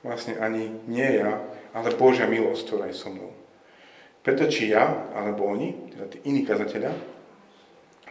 Vlastne 0.04 0.36
ani 0.44 0.68
nie 0.84 1.16
ja, 1.16 1.40
ale 1.72 1.96
Božia 1.96 2.28
milosť, 2.28 2.68
ktorá 2.68 2.92
je 2.92 3.00
so 3.00 3.08
mnou. 3.08 3.32
Preto 4.28 4.44
či 4.52 4.76
ja, 4.76 5.08
alebo 5.16 5.48
oni, 5.48 5.88
teda 5.96 6.12
tí 6.12 6.20
iní 6.28 6.44
kazatelia, 6.44 6.92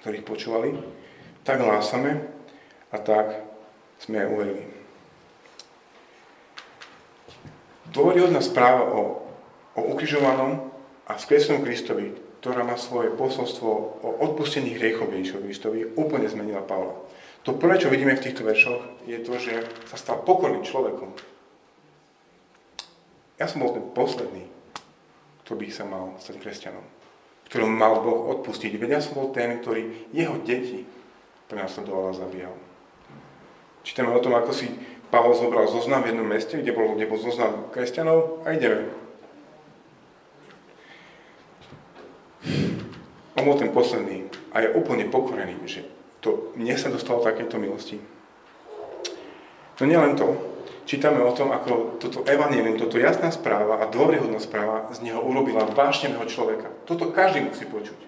ktorých 0.01 0.25
počúvali, 0.25 0.73
tak 1.45 1.61
hlásame 1.61 2.25
a 2.89 2.97
tak 2.97 3.45
sme 4.01 4.25
aj 4.25 4.33
uverili. 4.33 4.65
Dôveryhodná 7.93 8.41
správa 8.41 8.89
o, 8.97 9.29
o 9.77 9.81
ukrižovanom 9.93 10.73
a 11.05 11.21
vzkriesenom 11.21 11.61
Kristovi, 11.61 12.17
ktorá 12.41 12.65
má 12.65 12.81
svoje 12.81 13.13
posolstvo 13.13 13.69
o 14.01 14.09
odpustení 14.25 14.73
hriechov 14.73 15.13
Ježišovi 15.13 15.45
Kristovi, 15.53 15.81
úplne 16.01 16.33
zmenila 16.33 16.65
Pavla. 16.65 16.97
To 17.45 17.61
prvé, 17.61 17.77
čo 17.77 17.93
vidíme 17.93 18.17
v 18.17 18.25
týchto 18.25 18.41
veršoch, 18.41 19.05
je 19.05 19.21
to, 19.21 19.37
že 19.37 19.69
sa 19.93 20.01
stal 20.01 20.25
pokorným 20.25 20.65
človekom. 20.65 21.13
Ja 23.37 23.53
som 23.53 23.61
bol 23.61 23.77
ten 23.77 23.85
posledný, 23.93 24.56
kto 25.47 25.55
by 25.55 25.71
sa 25.71 25.87
mal 25.87 26.19
stať 26.19 26.43
kresťanom, 26.43 26.83
ktorom 27.47 27.71
mal 27.71 28.03
Boh 28.03 28.35
odpustiť. 28.35 28.75
Veď 28.83 28.99
ja 28.99 29.01
som 29.01 29.15
bol 29.15 29.31
ten, 29.31 29.63
ktorý 29.63 30.11
jeho 30.11 30.43
deti 30.43 30.83
prenasledoval 31.47 32.11
a 32.11 32.19
zabíjal. 32.19 32.51
Čítame 33.87 34.11
o 34.11 34.19
tom, 34.19 34.35
ako 34.35 34.51
si 34.51 34.67
Pavol 35.07 35.39
zobral 35.39 35.71
zoznam 35.71 36.03
v 36.03 36.11
jednom 36.11 36.27
meste, 36.27 36.59
kde 36.59 36.75
bol, 36.75 36.99
kde 36.99 37.07
bol 37.07 37.23
zoznam 37.23 37.71
kresťanov 37.71 38.43
a 38.43 38.59
ideme. 38.59 38.91
On 43.39 43.47
bol 43.47 43.55
ten 43.55 43.71
posledný 43.71 44.27
a 44.51 44.67
je 44.67 44.75
úplne 44.75 45.07
pokorený, 45.07 45.63
že 45.63 45.87
to 46.19 46.51
mne 46.59 46.75
sa 46.75 46.91
dostalo 46.91 47.23
takéto 47.23 47.55
milosti. 47.63 48.03
No 49.79 49.83
nielen 49.87 50.19
to, 50.19 50.35
čítame 50.87 51.21
o 51.21 51.35
tom, 51.35 51.51
ako 51.51 51.99
toto 51.99 52.23
evanelium, 52.25 52.79
toto 52.79 52.97
jasná 52.97 53.35
správa 53.35 53.83
a 53.83 53.91
dôveryhodná 53.91 54.39
správa 54.39 54.89
z 54.95 55.03
neho 55.03 55.19
urobila 55.21 55.67
vášnevého 55.67 56.25
človeka. 56.31 56.71
Toto 56.87 57.11
každý 57.11 57.43
musí 57.43 57.67
počuť. 57.67 57.99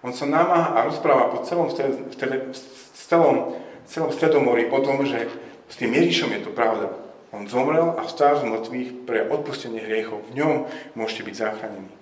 On 0.00 0.14
sa 0.16 0.24
namáha 0.24 0.80
a 0.80 0.86
rozpráva 0.88 1.28
po 1.28 1.44
celom, 1.44 1.68
stred, 1.68 2.56
v 2.56 2.96
celom, 2.96 3.36
celom 3.84 4.10
stredomorí 4.14 4.70
o 4.72 4.80
tom, 4.80 5.04
že 5.04 5.28
s 5.68 5.76
tým 5.76 5.92
Ježišom 5.92 6.32
je 6.38 6.40
to 6.48 6.50
pravda. 6.56 6.88
On 7.30 7.46
zomrel 7.46 7.94
a 7.94 8.02
vstal 8.08 8.40
z 8.40 8.48
mŕtvych 8.48 8.90
pre 9.06 9.28
odpustenie 9.28 9.82
hriechov. 9.84 10.24
V 10.32 10.40
ňom 10.40 10.54
môžete 10.98 11.28
byť 11.28 11.34
zachránení. 11.36 11.92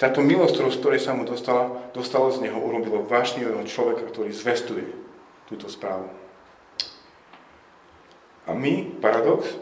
Táto 0.00 0.24
milosť, 0.24 0.56
z 0.72 0.80
ktorej 0.80 1.00
sa 1.04 1.12
mu 1.12 1.28
dostala, 1.28 1.92
dostalo 1.92 2.32
z 2.32 2.48
neho, 2.48 2.56
urobilo 2.56 3.04
vášnivého 3.04 3.60
človeka, 3.68 4.08
ktorý 4.08 4.32
zvestuje 4.32 4.88
túto 5.44 5.68
správu. 5.68 6.08
A 8.48 8.56
my, 8.56 8.96
paradox, 9.04 9.60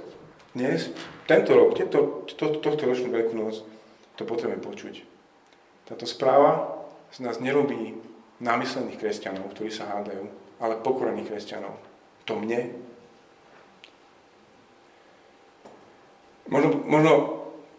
dnes, 0.59 0.90
tento 1.30 1.54
rok, 1.54 1.78
to, 1.78 2.26
to, 2.34 2.59
tohto 2.59 2.82
ročnú 2.82 3.14
Veľkú 3.14 3.38
noc, 3.38 3.62
to 4.18 4.26
potrebujeme 4.26 4.59
počuť. 4.59 4.94
Táto 5.86 6.04
správa 6.04 6.74
z 7.14 7.22
nás 7.22 7.38
nerobí 7.38 7.94
námyslených 8.42 8.98
kresťanov, 8.98 9.54
ktorí 9.54 9.70
sa 9.70 9.86
hádajú, 9.94 10.26
ale 10.59 10.82
pokorených 10.82 11.30
kresťanov. 11.30 11.78
To 12.26 12.34
mne 12.34 12.74
Možno, 16.48 16.80
možno, 16.88 17.12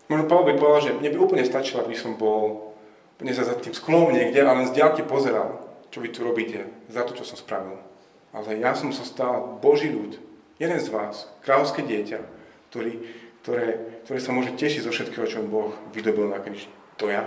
možno 0.05 0.29
Pavel 0.29 0.53
by 0.53 0.61
povedal, 0.61 0.81
že 0.85 0.93
mne 0.93 1.09
by 1.09 1.17
úplne 1.17 1.41
stačilo, 1.41 1.81
aby 1.81 1.97
som 1.97 2.21
bol 2.21 2.69
úplne 3.17 3.33
za 3.33 3.57
tým 3.57 3.73
sklom 3.73 4.13
niekde 4.13 4.45
a 4.45 4.53
len 4.53 4.69
z 4.69 4.77
diaľky 4.77 5.01
pozeral, 5.01 5.57
čo 5.89 6.05
vy 6.05 6.13
tu 6.13 6.21
robíte 6.21 6.69
za 6.85 7.01
to, 7.01 7.17
čo 7.17 7.25
som 7.25 7.33
spravil. 7.33 7.81
Ale 8.29 8.61
ja 8.61 8.77
som 8.77 8.93
sa 8.93 9.01
stal 9.01 9.57
Boží 9.57 9.89
ľud, 9.89 10.21
jeden 10.61 10.77
z 10.77 10.87
vás, 10.93 11.25
kráľovské 11.41 11.81
dieťa, 11.81 12.21
ktorý, 12.69 12.93
ktoré, 13.41 13.67
ktoré 14.05 14.19
sa 14.21 14.31
môže 14.31 14.53
tešiť 14.53 14.85
zo 14.85 14.91
všetkého, 14.93 15.25
čo 15.25 15.45
Boh 15.45 15.73
vydobil 15.93 16.29
na 16.29 16.37
kríži. 16.41 16.69
To 17.01 17.09
ja. 17.09 17.25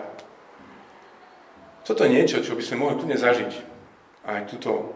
Toto 1.83 2.07
je 2.07 2.15
niečo, 2.15 2.45
čo 2.47 2.55
by 2.55 2.63
sme 2.63 2.81
mohli 2.87 2.95
kľudne 3.03 3.19
zažiť. 3.19 3.53
Aj 4.23 4.47
túto, 4.47 4.95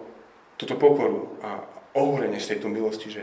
túto 0.54 0.78
pokoru 0.78 1.42
a 1.42 1.66
ohúrenie 1.98 2.38
z 2.38 2.54
tejto 2.54 2.70
milosti, 2.70 3.10
že 3.10 3.22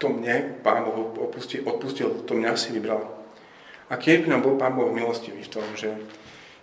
to 0.00 0.08
mne 0.08 0.64
Pán 0.64 0.88
Boh 0.88 1.12
odpustil, 1.28 1.66
odpustil, 1.66 2.24
to 2.24 2.32
mňa 2.32 2.56
si 2.56 2.72
vybral. 2.72 3.04
A 3.92 4.00
keď 4.00 4.24
by 4.24 4.28
nám 4.32 4.42
bol 4.42 4.56
Pán 4.56 4.72
Boh 4.72 4.88
milostivý 4.88 5.44
v 5.44 5.52
tom, 5.52 5.66
že 5.76 5.92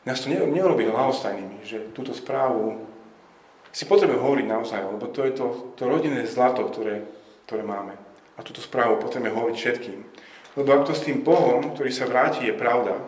nás 0.10 0.18
to 0.26 0.34
nerobí 0.34 0.90
lahostajnými, 0.90 1.62
že 1.62 1.94
túto 1.94 2.18
správu 2.18 2.82
si 3.70 3.86
potrebujeme 3.86 4.20
hovoriť 4.20 4.48
naozaj, 4.50 4.80
lebo 4.84 5.06
to 5.14 5.22
je 5.24 5.32
to, 5.38 5.48
to 5.78 5.84
rodinné 5.88 6.26
zlato, 6.28 6.66
ktoré, 6.68 7.06
ktoré 7.46 7.64
máme. 7.64 7.96
A 8.36 8.46
túto 8.46 8.64
správu 8.64 9.02
potrebujeme 9.02 9.36
hovoriť 9.36 9.58
všetkým. 9.58 10.00
Lebo 10.60 10.70
ak 10.76 10.88
to 10.88 10.94
s 10.96 11.08
tým 11.08 11.24
Bohom, 11.24 11.76
ktorý 11.76 11.92
sa 11.92 12.08
vráti, 12.08 12.48
je 12.48 12.56
pravda, 12.56 13.00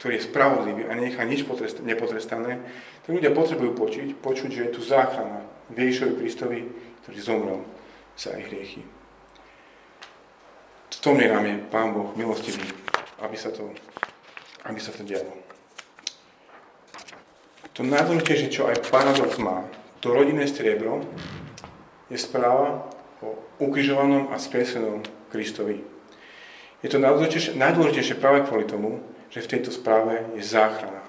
ktorý 0.00 0.16
je 0.16 0.26
spravodlivý 0.32 0.82
a 0.88 0.96
nechá 0.96 1.28
nič 1.28 1.44
nepotrestané, 1.84 2.52
tak 3.04 3.10
ľudia 3.12 3.36
potrebujú 3.36 3.76
počuť, 3.76 4.08
počuť, 4.24 4.48
že 4.48 4.62
je 4.68 4.74
tu 4.76 4.80
záchrana 4.80 5.44
Ježišovi 5.76 6.12
Kristovi, 6.16 6.60
ktorý 7.04 7.18
zomrel 7.20 7.60
za 8.16 8.32
ich 8.40 8.48
hriechy. 8.48 8.82
V 10.90 10.96
tom 11.04 11.16
nám 11.16 11.44
je 11.48 11.56
Pán 11.72 11.96
Boh 11.96 12.12
milostivý, 12.16 12.60
aby 13.24 13.36
sa 13.36 13.52
to, 13.52 13.72
aby 14.68 14.80
sa 14.80 14.92
to 14.92 15.00
dialo. 15.04 15.32
To 17.76 17.80
najdôležitejšie, 17.84 18.52
čo 18.52 18.68
aj 18.68 18.92
paradox 18.92 19.40
má, 19.40 19.64
to 20.04 20.12
rodinné 20.12 20.44
striebro, 20.44 21.00
je 22.12 22.18
správa 22.20 22.88
o 23.20 23.36
ukrižovanom 23.60 24.32
a 24.32 24.40
skresenom 24.40 25.04
Kristovi. 25.28 25.84
Je 26.80 26.88
to 26.88 26.96
najdôležitejšie, 26.96 27.60
najdôležitejšie 27.60 28.16
práve 28.16 28.48
kvôli 28.48 28.64
tomu, 28.64 29.04
že 29.28 29.44
v 29.44 29.50
tejto 29.56 29.70
správe 29.70 30.24
je 30.34 30.42
záchrana 30.42 31.04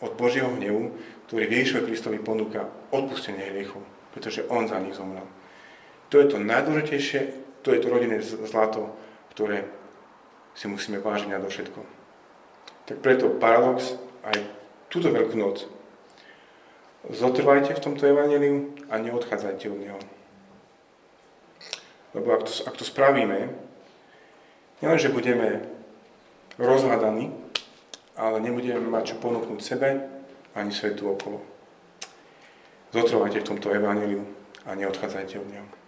od 0.00 0.16
Božieho 0.16 0.48
hnevu, 0.56 0.96
ktorý 1.28 1.46
Ježišovi 1.46 1.86
Kristovi 1.92 2.18
ponúka 2.18 2.66
odpustenie 2.88 3.52
hriechov, 3.52 3.84
pretože 4.16 4.48
On 4.48 4.64
za 4.64 4.80
nich 4.80 4.96
zomrel. 4.96 5.28
To 6.08 6.18
je 6.18 6.26
to 6.26 6.40
najdôležitejšie 6.40 7.50
to 7.62 7.76
je 7.76 7.80
to 7.80 7.92
rodinné 7.92 8.24
zlato, 8.24 8.96
ktoré 9.36 9.68
si 10.56 10.66
musíme 10.68 10.98
vážiť 10.98 11.28
na 11.28 11.40
všetko. 11.40 11.80
Tak 12.88 12.96
preto 13.04 13.30
paradox 13.36 13.94
aj 14.24 14.40
túto 14.88 15.12
veľkú 15.12 15.36
noc. 15.36 15.68
Zotrvajte 17.08 17.76
v 17.76 17.84
tomto 17.84 18.04
evaneliu 18.08 18.76
a 18.92 19.00
neodchádzajte 19.00 19.66
od 19.72 19.78
neho. 19.80 20.00
Lebo 22.14 22.34
ak 22.34 22.42
to, 22.46 22.52
ak 22.66 22.74
to 22.74 22.84
spravíme, 22.84 23.50
nielenže 24.82 25.14
budeme 25.14 25.62
rozhľadaní, 26.58 27.30
ale 28.18 28.36
nebudeme 28.42 28.84
mať 28.90 29.14
čo 29.14 29.16
ponúknuť 29.22 29.60
sebe 29.62 30.04
ani 30.52 30.74
svetu 30.74 31.14
okolo. 31.14 31.40
Zotrvajte 32.90 33.40
v 33.40 33.48
tomto 33.54 33.70
evaneliu 33.70 34.26
a 34.66 34.74
neodchádzajte 34.74 35.38
od 35.38 35.48
neho. 35.48 35.79